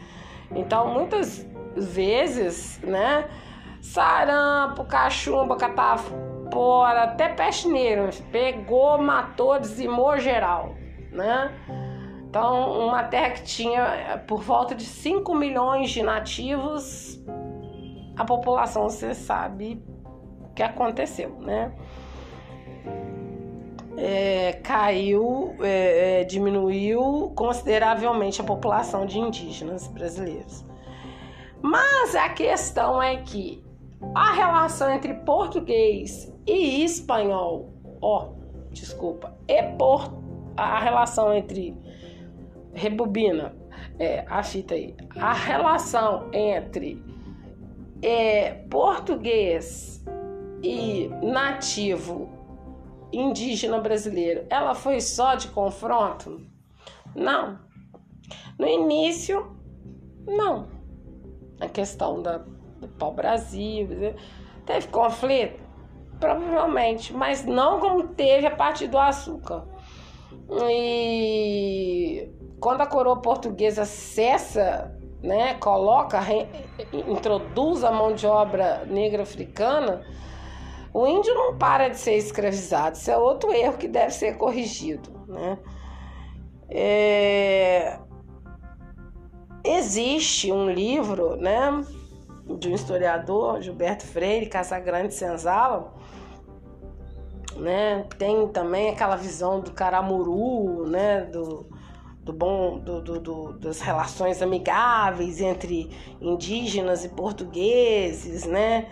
Então, 0.55 0.93
muitas 0.93 1.47
vezes, 1.77 2.81
né, 2.83 3.29
sarampo, 3.81 4.85
cachumba, 4.85 5.57
catapora, 5.57 7.03
até 7.03 7.29
peste 7.29 7.69
negra, 7.69 8.11
pegou, 8.31 8.99
matou, 8.99 9.59
dizimou 9.59 10.17
geral, 10.19 10.75
né? 11.11 11.53
Então, 12.35 12.89
uma 12.89 13.05
terra 13.05 13.31
que 13.31 13.45
tinha 13.45 13.81
eh, 13.81 14.17
por 14.17 14.43
volta 14.43 14.75
de 14.75 14.83
5 14.85 15.33
milhões 15.37 15.91
de 15.91 16.03
nativos, 16.03 17.23
a 18.17 18.25
população, 18.25 18.91
você 18.91 19.15
sabe 19.15 19.81
o 20.41 20.53
que 20.53 20.61
aconteceu, 20.61 21.39
né? 21.39 21.73
É, 23.97 24.55
caiu, 24.65 25.55
é, 25.61 26.23
é, 26.23 26.25
diminuiu 26.25 27.33
consideravelmente 27.37 28.41
a 28.41 28.45
população 28.45 29.07
de 29.07 29.17
indígenas 29.17 29.87
brasileiros. 29.87 30.65
Mas 31.63 32.17
a 32.17 32.31
questão 32.31 33.01
é 33.01 33.19
que 33.19 33.65
a 34.13 34.33
relação 34.33 34.91
entre 34.91 35.15
português 35.15 36.35
e 36.45 36.83
espanhol, 36.83 37.73
ó, 38.03 38.31
desculpa, 38.73 39.39
e 39.47 39.63
por, 39.79 40.13
a 40.57 40.81
relação 40.81 41.33
entre 41.33 41.84
rebobina, 42.75 43.55
é, 43.99 44.25
a 44.29 44.43
fita 44.43 44.75
aí, 44.75 44.95
a 45.17 45.33
relação 45.33 46.29
entre 46.33 47.03
é, 48.03 48.53
português 48.69 50.05
e 50.63 51.09
nativo 51.23 52.29
indígena 53.13 53.79
brasileiro, 53.79 54.47
ela 54.51 54.75
foi 54.75 55.01
só 55.01 55.35
de 55.35 55.49
confronto? 55.49 56.41
Não. 57.15 57.59
No 58.59 58.67
início, 58.67 59.57
não. 60.27 60.69
A 61.61 61.69
questão 61.69 62.21
da, 62.23 62.39
do 62.39 62.89
pau-brasil, 62.99 63.89
teve 64.67 64.89
conflito? 64.89 65.63
Provavelmente, 66.19 67.13
mas 67.13 67.45
não 67.45 67.81
como 67.81 68.09
teve 68.09 68.47
a 68.47 68.51
partir 68.51 68.89
do 68.89 68.99
açúcar. 68.99 69.67
E 70.71 72.29
quando 72.65 72.81
a 72.81 72.87
coroa 72.87 73.21
portuguesa 73.21 73.85
cessa, 73.85 74.91
né, 75.23 75.53
coloca, 75.53 76.19
re, 76.19 76.49
introduz 77.07 77.85
a 77.85 77.93
mão 77.93 78.15
de 78.15 78.27
obra 78.27 78.87
negra 78.87 79.23
africana, 79.23 80.01
o 80.91 81.07
índio 81.07 81.35
não 81.35 81.59
para 81.59 81.89
de 81.89 81.99
ser 81.99 82.17
escravizado. 82.17 82.97
Isso 82.97 83.11
é 83.11 83.19
outro 83.19 83.53
erro 83.53 83.77
que 83.77 83.87
deve 83.87 84.13
ser 84.13 84.39
corrigido, 84.39 85.11
né? 85.29 85.59
É... 86.71 87.99
Existe 89.63 90.51
um 90.51 90.71
livro, 90.71 91.37
né, 91.37 91.85
de 92.59 92.71
um 92.71 92.75
historiador, 92.75 93.61
Gilberto 93.61 94.07
Freire, 94.07 94.47
Casagrande 94.47 95.13
Senzala, 95.13 95.93
né? 97.57 98.07
Tem 98.17 98.49
também 98.49 98.89
aquela 98.89 99.17
visão 99.17 99.61
do 99.61 99.71
caramuru, 99.71 100.89
né? 100.89 101.27
Do, 101.27 101.74
do 102.25 102.33
bom, 102.33 102.79
do, 102.79 103.03
do, 103.03 103.21
do, 103.21 103.53
das 103.53 103.81
relações 103.81 104.41
amigáveis 104.41 105.41
entre 105.41 105.91
indígenas 106.21 107.05
e 107.05 107.11
portugueses, 107.11 108.47
né? 108.47 108.89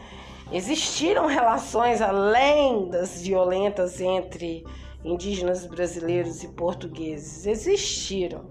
Existiram 0.53 1.27
relações 1.27 2.03
além 2.03 2.91
das 2.91 3.23
violentas 3.23 4.03
entre 4.03 4.67
indígenas 5.03 5.67
brasileiros 5.67 6.45
e 6.45 6.49
portugueses. 6.49 7.47
Existiram, 7.47 8.45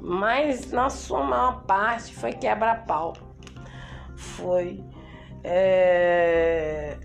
mas 0.00 0.72
na 0.72 0.90
sua 0.90 1.22
maior 1.22 1.62
parte 1.62 2.12
foi 2.12 2.32
quebra-pau. 2.32 3.12
Foi 4.16 4.82
é, 5.44 6.98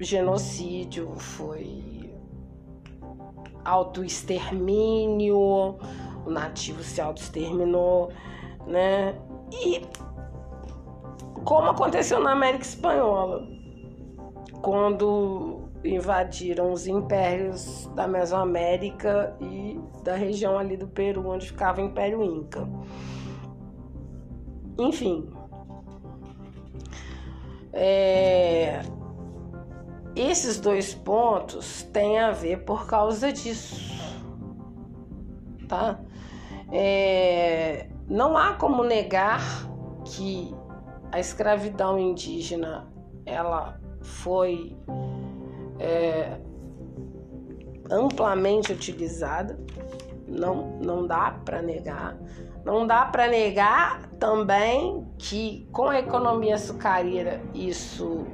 genocídio, 0.00 1.14
foi 1.16 1.94
autoextermínio, 3.64 5.78
o 6.26 6.30
nativo 6.30 6.82
se 6.82 7.00
autoexterminou, 7.00 8.12
né? 8.66 9.14
E 9.52 9.82
como 11.44 11.70
aconteceu 11.70 12.20
na 12.20 12.32
América 12.32 12.64
Espanhola, 12.64 13.46
quando 14.62 15.68
invadiram 15.84 16.72
os 16.72 16.86
impérios 16.86 17.86
da 17.94 18.08
Mesoamérica 18.08 19.36
e 19.40 19.78
da 20.02 20.14
região 20.14 20.58
ali 20.58 20.76
do 20.76 20.88
Peru, 20.88 21.28
onde 21.28 21.46
ficava 21.46 21.82
o 21.82 21.84
Império 21.84 22.22
Inca. 22.22 22.66
Enfim, 24.78 25.28
é, 27.72 28.80
esses 30.16 30.58
dois 30.58 30.94
pontos 30.94 31.82
têm 31.92 32.18
a 32.18 32.30
ver 32.30 32.64
por 32.64 32.86
causa 32.86 33.32
disso, 33.32 33.76
tá? 35.68 36.00
É, 36.72 37.88
não 38.08 38.36
há 38.36 38.54
como 38.54 38.82
negar 38.84 39.40
que 40.04 40.54
a 41.12 41.20
escravidão 41.20 41.98
indígena 41.98 42.86
ela 43.24 43.80
foi 44.00 44.76
é, 45.78 46.38
amplamente 47.90 48.72
utilizada, 48.72 49.58
não, 50.26 50.78
não 50.80 51.06
dá 51.06 51.36
para 51.44 51.62
negar. 51.62 52.16
Não 52.64 52.86
dá 52.86 53.04
para 53.04 53.28
negar 53.28 54.08
também 54.18 55.06
que 55.18 55.68
com 55.70 55.88
a 55.88 55.98
economia 55.98 56.54
açucareira 56.54 57.42
isso 57.52 58.26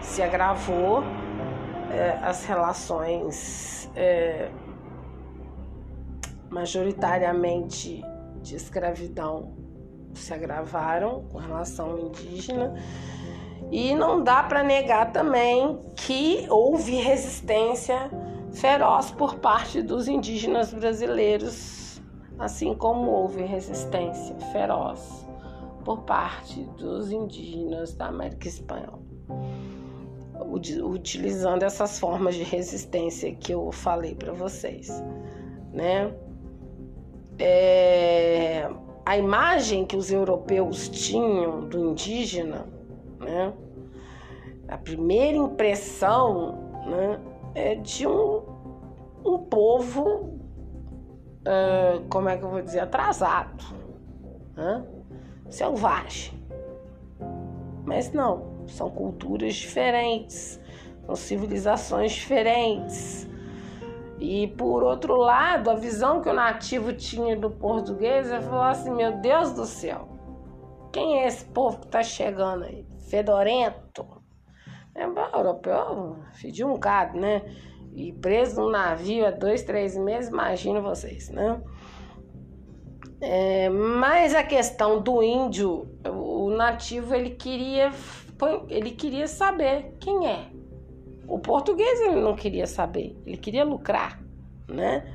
se 0.00 0.22
agravou, 0.22 1.02
é, 1.92 2.18
as 2.22 2.46
relações 2.46 3.90
é, 3.94 4.50
majoritariamente 6.50 8.04
de 8.42 8.56
escravidão 8.56 9.54
se 10.14 10.34
agravaram 10.34 11.24
com 11.30 11.38
relação 11.38 11.92
ao 11.92 11.98
indígena. 11.98 12.74
E 13.70 13.94
não 13.94 14.22
dá 14.22 14.42
para 14.42 14.64
negar 14.64 15.12
também 15.12 15.78
que 15.94 16.46
houve 16.50 16.96
resistência 16.96 18.10
feroz 18.52 19.12
por 19.12 19.36
parte 19.36 19.80
dos 19.80 20.08
indígenas 20.08 20.74
brasileiros, 20.74 22.02
assim 22.38 22.74
como 22.74 23.10
houve 23.10 23.42
resistência 23.42 24.34
feroz 24.52 25.24
por 25.84 26.02
parte 26.02 26.64
dos 26.76 27.12
indígenas 27.12 27.94
da 27.94 28.06
América 28.06 28.48
Espanhola. 28.48 29.00
Utilizando 30.82 31.62
essas 31.62 32.00
formas 32.00 32.34
de 32.34 32.42
resistência 32.42 33.32
que 33.34 33.52
eu 33.52 33.70
falei 33.70 34.14
para 34.16 34.32
vocês, 34.32 34.90
né? 35.72 36.12
É, 37.40 38.68
a 39.04 39.16
imagem 39.16 39.86
que 39.86 39.96
os 39.96 40.12
europeus 40.12 40.88
tinham 40.88 41.66
do 41.66 41.90
indígena, 41.90 42.66
né? 43.18 43.52
A 44.68 44.76
primeira 44.76 45.36
impressão, 45.36 46.70
né, 46.86 47.20
é 47.54 47.74
de 47.74 48.06
um, 48.06 48.42
um 49.24 49.38
povo, 49.38 50.38
uh, 51.40 52.06
como 52.08 52.28
é 52.28 52.36
que 52.36 52.44
eu 52.44 52.50
vou 52.50 52.62
dizer, 52.62 52.80
atrasado, 52.80 53.64
né? 54.54 54.84
selvagem. 55.48 56.38
Mas 57.84 58.12
não, 58.12 58.64
são 58.68 58.90
culturas 58.90 59.54
diferentes, 59.54 60.60
são 61.06 61.16
civilizações 61.16 62.12
diferentes. 62.12 63.29
E 64.20 64.48
por 64.48 64.82
outro 64.82 65.16
lado, 65.16 65.70
a 65.70 65.74
visão 65.74 66.20
que 66.20 66.28
o 66.28 66.34
nativo 66.34 66.92
tinha 66.92 67.34
do 67.34 67.50
português, 67.50 68.30
ele 68.30 68.42
falou 68.42 68.64
assim: 68.64 68.90
Meu 68.90 69.16
Deus 69.16 69.52
do 69.52 69.64
céu, 69.64 70.08
quem 70.92 71.20
é 71.20 71.26
esse 71.26 71.46
povo 71.46 71.80
que 71.80 71.86
tá 71.86 72.02
chegando 72.02 72.64
aí? 72.64 72.86
Fedorento. 73.08 74.06
É, 74.94 75.06
o 75.08 75.18
europeu 75.18 76.18
fediu 76.34 76.68
um 76.68 76.72
bocado, 76.72 77.18
né? 77.18 77.42
E 77.94 78.12
preso 78.12 78.60
num 78.60 78.70
navio 78.70 79.26
há 79.26 79.30
dois, 79.30 79.62
três 79.62 79.96
meses, 79.96 80.30
imagino 80.30 80.82
vocês, 80.82 81.30
né? 81.30 81.60
É, 83.22 83.70
mas 83.70 84.34
a 84.34 84.42
questão 84.42 85.00
do 85.00 85.22
índio, 85.22 85.88
o 86.06 86.50
nativo, 86.50 87.14
ele 87.14 87.30
queria, 87.30 87.90
ele 88.68 88.90
queria 88.90 89.26
saber 89.26 89.96
quem 89.98 90.26
é. 90.26 90.49
O 91.30 91.38
português 91.38 92.00
ele 92.00 92.20
não 92.20 92.34
queria 92.34 92.66
saber, 92.66 93.16
ele 93.24 93.36
queria 93.36 93.64
lucrar, 93.64 94.20
né? 94.68 95.14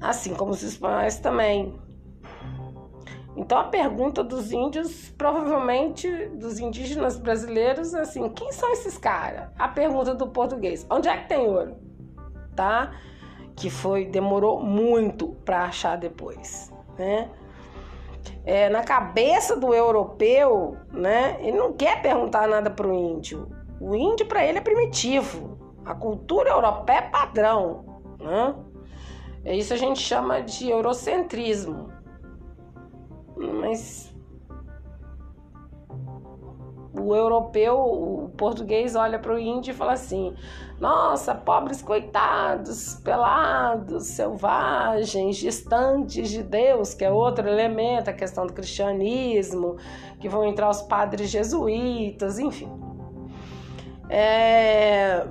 Assim 0.00 0.36
como 0.36 0.52
os 0.52 0.62
espanhóis 0.62 1.18
também. 1.18 1.76
Então 3.36 3.58
a 3.58 3.64
pergunta 3.64 4.22
dos 4.22 4.52
índios, 4.52 5.08
provavelmente 5.18 6.08
dos 6.36 6.60
indígenas 6.60 7.18
brasileiros, 7.18 7.92
assim, 7.92 8.28
quem 8.28 8.52
são 8.52 8.70
esses 8.70 8.96
caras? 8.96 9.50
A 9.58 9.66
pergunta 9.66 10.14
do 10.14 10.28
português, 10.28 10.86
onde 10.88 11.08
é 11.08 11.16
que 11.16 11.28
tem 11.28 11.40
ouro? 11.40 11.74
Tá? 12.54 12.92
Que 13.56 13.68
foi 13.68 14.06
demorou 14.06 14.62
muito 14.62 15.30
para 15.44 15.64
achar 15.64 15.96
depois, 15.96 16.72
né? 16.96 17.28
É, 18.44 18.68
na 18.68 18.84
cabeça 18.84 19.56
do 19.56 19.74
europeu, 19.74 20.76
né? 20.92 21.36
Ele 21.40 21.56
não 21.56 21.72
quer 21.72 22.00
perguntar 22.00 22.46
nada 22.46 22.70
para 22.70 22.86
o 22.86 22.94
índio. 22.94 23.60
O 23.82 23.96
índio 23.96 24.26
para 24.26 24.46
ele 24.46 24.58
é 24.58 24.60
primitivo. 24.60 25.58
A 25.84 25.92
cultura 25.92 26.50
europeia 26.50 26.98
é 26.98 27.10
padrão, 27.10 28.00
né? 28.20 28.54
É 29.44 29.56
isso 29.56 29.74
a 29.74 29.76
gente 29.76 29.98
chama 29.98 30.40
de 30.40 30.70
eurocentrismo. 30.70 31.90
Mas 33.36 34.14
o 36.96 37.12
europeu, 37.12 37.76
o 37.76 38.28
português 38.36 38.94
olha 38.94 39.18
para 39.18 39.34
o 39.34 39.38
índio 39.38 39.72
e 39.72 39.74
fala 39.74 39.94
assim: 39.94 40.32
nossa, 40.78 41.34
pobres 41.34 41.82
coitados, 41.82 42.94
pelados, 43.02 44.06
selvagens, 44.06 45.38
distantes 45.38 46.30
de 46.30 46.44
Deus, 46.44 46.94
que 46.94 47.04
é 47.04 47.10
outro 47.10 47.48
elemento, 47.48 48.10
a 48.10 48.12
questão 48.12 48.46
do 48.46 48.52
cristianismo, 48.52 49.76
que 50.20 50.28
vão 50.28 50.44
entrar 50.44 50.70
os 50.70 50.82
padres 50.82 51.30
jesuítas, 51.30 52.38
enfim. 52.38 52.91
É... 54.14 55.26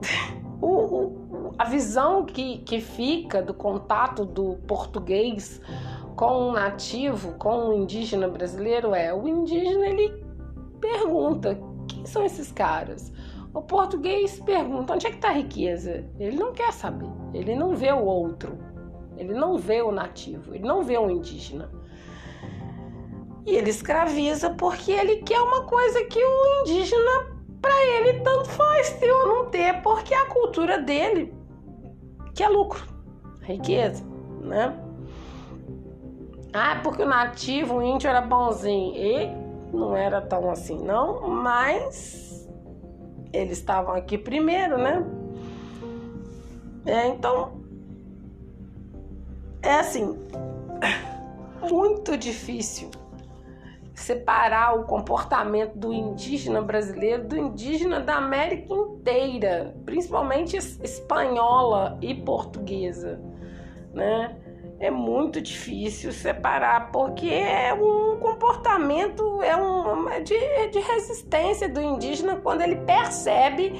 o, 0.62 0.66
o, 0.66 1.54
a 1.58 1.64
visão 1.64 2.24
que, 2.24 2.58
que 2.58 2.80
fica 2.80 3.42
do 3.42 3.52
contato 3.52 4.24
do 4.24 4.56
português 4.66 5.60
com 6.16 6.48
um 6.48 6.52
nativo, 6.52 7.34
com 7.34 7.68
um 7.68 7.82
indígena 7.82 8.28
brasileiro 8.28 8.94
é 8.94 9.12
o 9.12 9.28
indígena 9.28 9.86
ele 9.88 10.24
pergunta 10.80 11.58
quem 11.86 12.06
são 12.06 12.24
esses 12.24 12.50
caras. 12.50 13.12
O 13.52 13.60
português 13.60 14.40
pergunta 14.40 14.94
onde 14.94 15.06
é 15.06 15.10
que 15.10 15.16
está 15.16 15.28
a 15.28 15.32
riqueza. 15.32 16.08
Ele 16.18 16.36
não 16.36 16.52
quer 16.52 16.72
saber. 16.72 17.10
Ele 17.34 17.54
não 17.54 17.74
vê 17.74 17.92
o 17.92 18.04
outro. 18.04 18.56
Ele 19.18 19.34
não 19.34 19.58
vê 19.58 19.82
o 19.82 19.92
nativo. 19.92 20.54
Ele 20.54 20.66
não 20.66 20.82
vê 20.82 20.96
o 20.96 21.10
indígena. 21.10 21.70
E 23.46 23.56
ele 23.56 23.70
escraviza 23.70 24.50
porque 24.50 24.92
ele 24.92 25.16
quer 25.18 25.40
uma 25.40 25.64
coisa 25.64 26.04
que 26.04 26.22
o 26.22 26.60
indígena, 26.60 27.38
para 27.60 27.86
ele, 27.86 28.20
tanto 28.20 28.48
faz 28.50 28.90
ter 28.94 29.10
ou 29.10 29.26
não 29.26 29.46
ter, 29.46 29.80
porque 29.82 30.14
a 30.14 30.26
cultura 30.26 30.78
dele 30.78 31.34
que 32.34 32.42
é 32.42 32.48
lucro, 32.48 32.82
riqueza, 33.42 34.04
né? 34.40 34.74
Ah, 36.52 36.80
porque 36.82 37.02
o 37.02 37.06
nativo, 37.06 37.76
o 37.76 37.82
índio 37.82 38.08
era 38.08 38.20
bonzinho. 38.20 38.94
E 38.96 39.30
não 39.72 39.96
era 39.96 40.20
tão 40.20 40.50
assim, 40.50 40.78
não, 40.78 41.28
mas 41.28 42.48
eles 43.32 43.58
estavam 43.58 43.94
aqui 43.94 44.18
primeiro, 44.18 44.76
né? 44.76 45.04
É, 46.86 47.06
então, 47.08 47.60
é 49.62 49.74
assim, 49.74 50.18
muito 51.70 52.16
difícil 52.16 52.90
separar 54.00 54.78
o 54.78 54.84
comportamento 54.84 55.76
do 55.76 55.92
indígena 55.92 56.60
brasileiro 56.62 57.26
do 57.26 57.36
indígena 57.36 58.00
da 58.00 58.16
América 58.16 58.72
inteira, 58.72 59.74
principalmente 59.84 60.56
espanhola 60.56 61.98
e 62.00 62.14
portuguesa, 62.14 63.20
né? 63.92 64.36
é 64.80 64.90
muito 64.90 65.42
difícil 65.42 66.10
separar, 66.10 66.90
porque 66.90 67.28
é 67.28 67.72
um 67.74 68.18
comportamento, 68.18 69.42
é 69.42 69.54
um 69.54 70.08
é 70.08 70.20
de, 70.20 70.34
é 70.34 70.68
de 70.68 70.80
resistência 70.80 71.68
do 71.68 71.82
indígena 71.82 72.36
quando 72.36 72.62
ele 72.62 72.76
percebe 72.76 73.78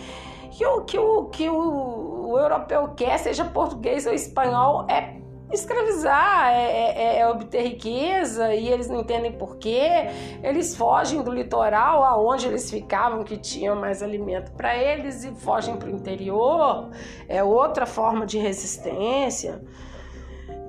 que 0.50 0.66
o 0.66 0.82
que 0.82 0.98
o, 0.98 1.24
que 1.24 1.48
o, 1.48 2.32
o 2.32 2.38
europeu 2.38 2.88
quer, 2.88 3.18
seja 3.18 3.46
português 3.46 4.06
ou 4.06 4.12
espanhol, 4.12 4.86
é 4.90 5.19
escravizar, 5.52 6.52
é, 6.52 7.16
é, 7.16 7.18
é, 7.18 7.28
obter 7.28 7.62
riqueza 7.62 8.54
e 8.54 8.68
eles 8.68 8.88
não 8.88 9.00
entendem 9.00 9.32
porquê. 9.32 10.06
Eles 10.42 10.76
fogem 10.76 11.22
do 11.22 11.32
litoral, 11.32 12.04
aonde 12.04 12.46
eles 12.46 12.70
ficavam, 12.70 13.24
que 13.24 13.36
tinham 13.36 13.76
mais 13.76 14.02
alimento 14.02 14.52
para 14.52 14.76
eles, 14.76 15.24
e 15.24 15.32
fogem 15.32 15.76
para 15.76 15.88
o 15.88 15.90
interior. 15.90 16.90
É 17.28 17.42
outra 17.42 17.86
forma 17.86 18.24
de 18.26 18.38
resistência. 18.38 19.62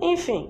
Enfim, 0.01 0.49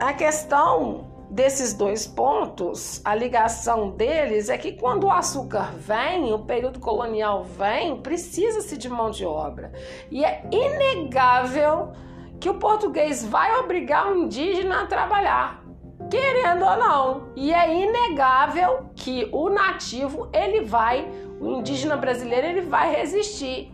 a 0.00 0.12
questão 0.12 1.08
desses 1.30 1.74
dois 1.74 2.06
pontos, 2.06 3.02
a 3.04 3.14
ligação 3.14 3.90
deles 3.90 4.48
é 4.48 4.56
que 4.56 4.72
quando 4.72 5.04
o 5.04 5.10
açúcar 5.10 5.74
vem, 5.76 6.32
o 6.32 6.38
período 6.38 6.80
colonial 6.80 7.44
vem, 7.44 8.00
precisa-se 8.00 8.78
de 8.78 8.88
mão 8.88 9.10
de 9.10 9.26
obra. 9.26 9.72
E 10.10 10.24
é 10.24 10.42
inegável 10.50 11.92
que 12.40 12.48
o 12.48 12.54
português 12.54 13.24
vai 13.24 13.56
obrigar 13.56 14.10
o 14.10 14.16
indígena 14.16 14.82
a 14.82 14.86
trabalhar, 14.86 15.64
querendo 16.10 16.64
ou 16.64 16.76
não. 16.76 17.32
E 17.34 17.52
é 17.52 17.74
inegável 17.74 18.90
que 18.94 19.28
o 19.32 19.48
nativo, 19.48 20.30
ele 20.32 20.64
vai, 20.64 21.08
o 21.40 21.58
indígena 21.58 21.96
brasileiro, 21.96 22.46
ele 22.46 22.62
vai 22.62 22.94
resistir, 22.94 23.72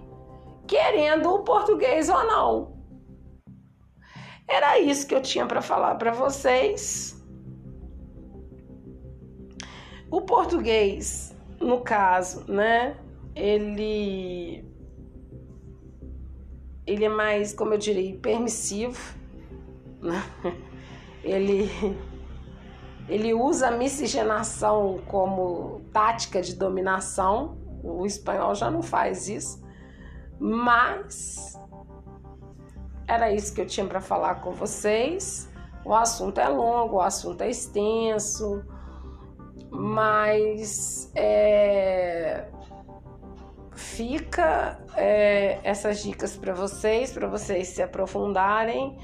querendo 0.66 1.33
o 1.33 1.40
português 1.40 2.09
ou 2.09 2.24
não. 2.24 2.74
Era 4.48 4.79
isso 4.79 5.07
que 5.07 5.14
eu 5.14 5.22
tinha 5.22 5.46
para 5.46 5.62
falar 5.62 5.94
para 5.96 6.12
vocês. 6.12 7.22
O 10.11 10.20
português, 10.20 11.35
no 11.61 11.81
caso, 11.81 12.44
né? 12.50 12.96
Ele 13.35 14.64
ele 16.87 17.05
é 17.05 17.09
mais, 17.09 17.53
como 17.53 17.75
eu 17.75 17.79
diria, 17.79 18.16
permissivo, 18.18 19.14
né? 20.01 20.23
Ele 21.23 21.70
ele 23.09 23.35
usa 23.35 23.68
a 23.68 23.70
miscigenação 23.70 25.01
como 25.07 25.83
tática 25.92 26.40
de 26.40 26.55
dominação. 26.55 27.59
O 27.83 28.07
espanhol 28.07 28.55
já 28.55 28.70
não 28.70 28.83
faz 28.83 29.29
isso, 29.29 29.62
mas 30.38 31.59
era 33.07 33.31
isso 33.31 33.55
que 33.55 33.61
eu 33.61 33.66
tinha 33.66 33.87
para 33.87 34.01
falar 34.01 34.37
com 34.37 34.53
vocês. 34.53 35.51
O 35.85 35.94
assunto 35.94 36.40
é 36.40 36.49
longo, 36.49 36.97
o 36.97 37.01
assunto 37.03 37.42
é 37.42 37.51
extenso, 37.51 38.64
mas 39.70 41.12
é, 41.14 42.49
fica 43.74 44.78
é, 44.96 45.58
essas 45.62 46.02
dicas 46.02 46.34
para 46.37 46.54
vocês, 46.54 47.12
para 47.12 47.28
vocês 47.28 47.68
se 47.68 47.82
aprofundarem. 47.82 48.98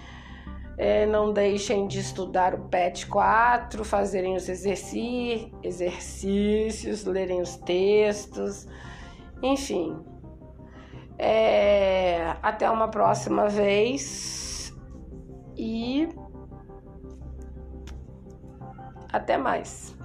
É, 0.79 1.05
não 1.05 1.33
deixem 1.33 1.87
de 1.87 2.01
estudar 2.01 2.55
o 2.55 2.69
PET 2.69 3.07
4, 3.07 3.85
fazerem 3.85 4.35
os 4.35 4.49
exercícios, 4.49 5.53
lerem 7.05 7.43
os 7.43 7.57
textos, 7.57 8.67
enfim, 9.43 9.95
é, 11.19 12.35
até 12.41 12.71
uma 12.71 12.89
próxima 12.89 13.47
vez 13.47 14.75
e 15.55 16.09
até 19.13 19.37
mais. 19.37 20.00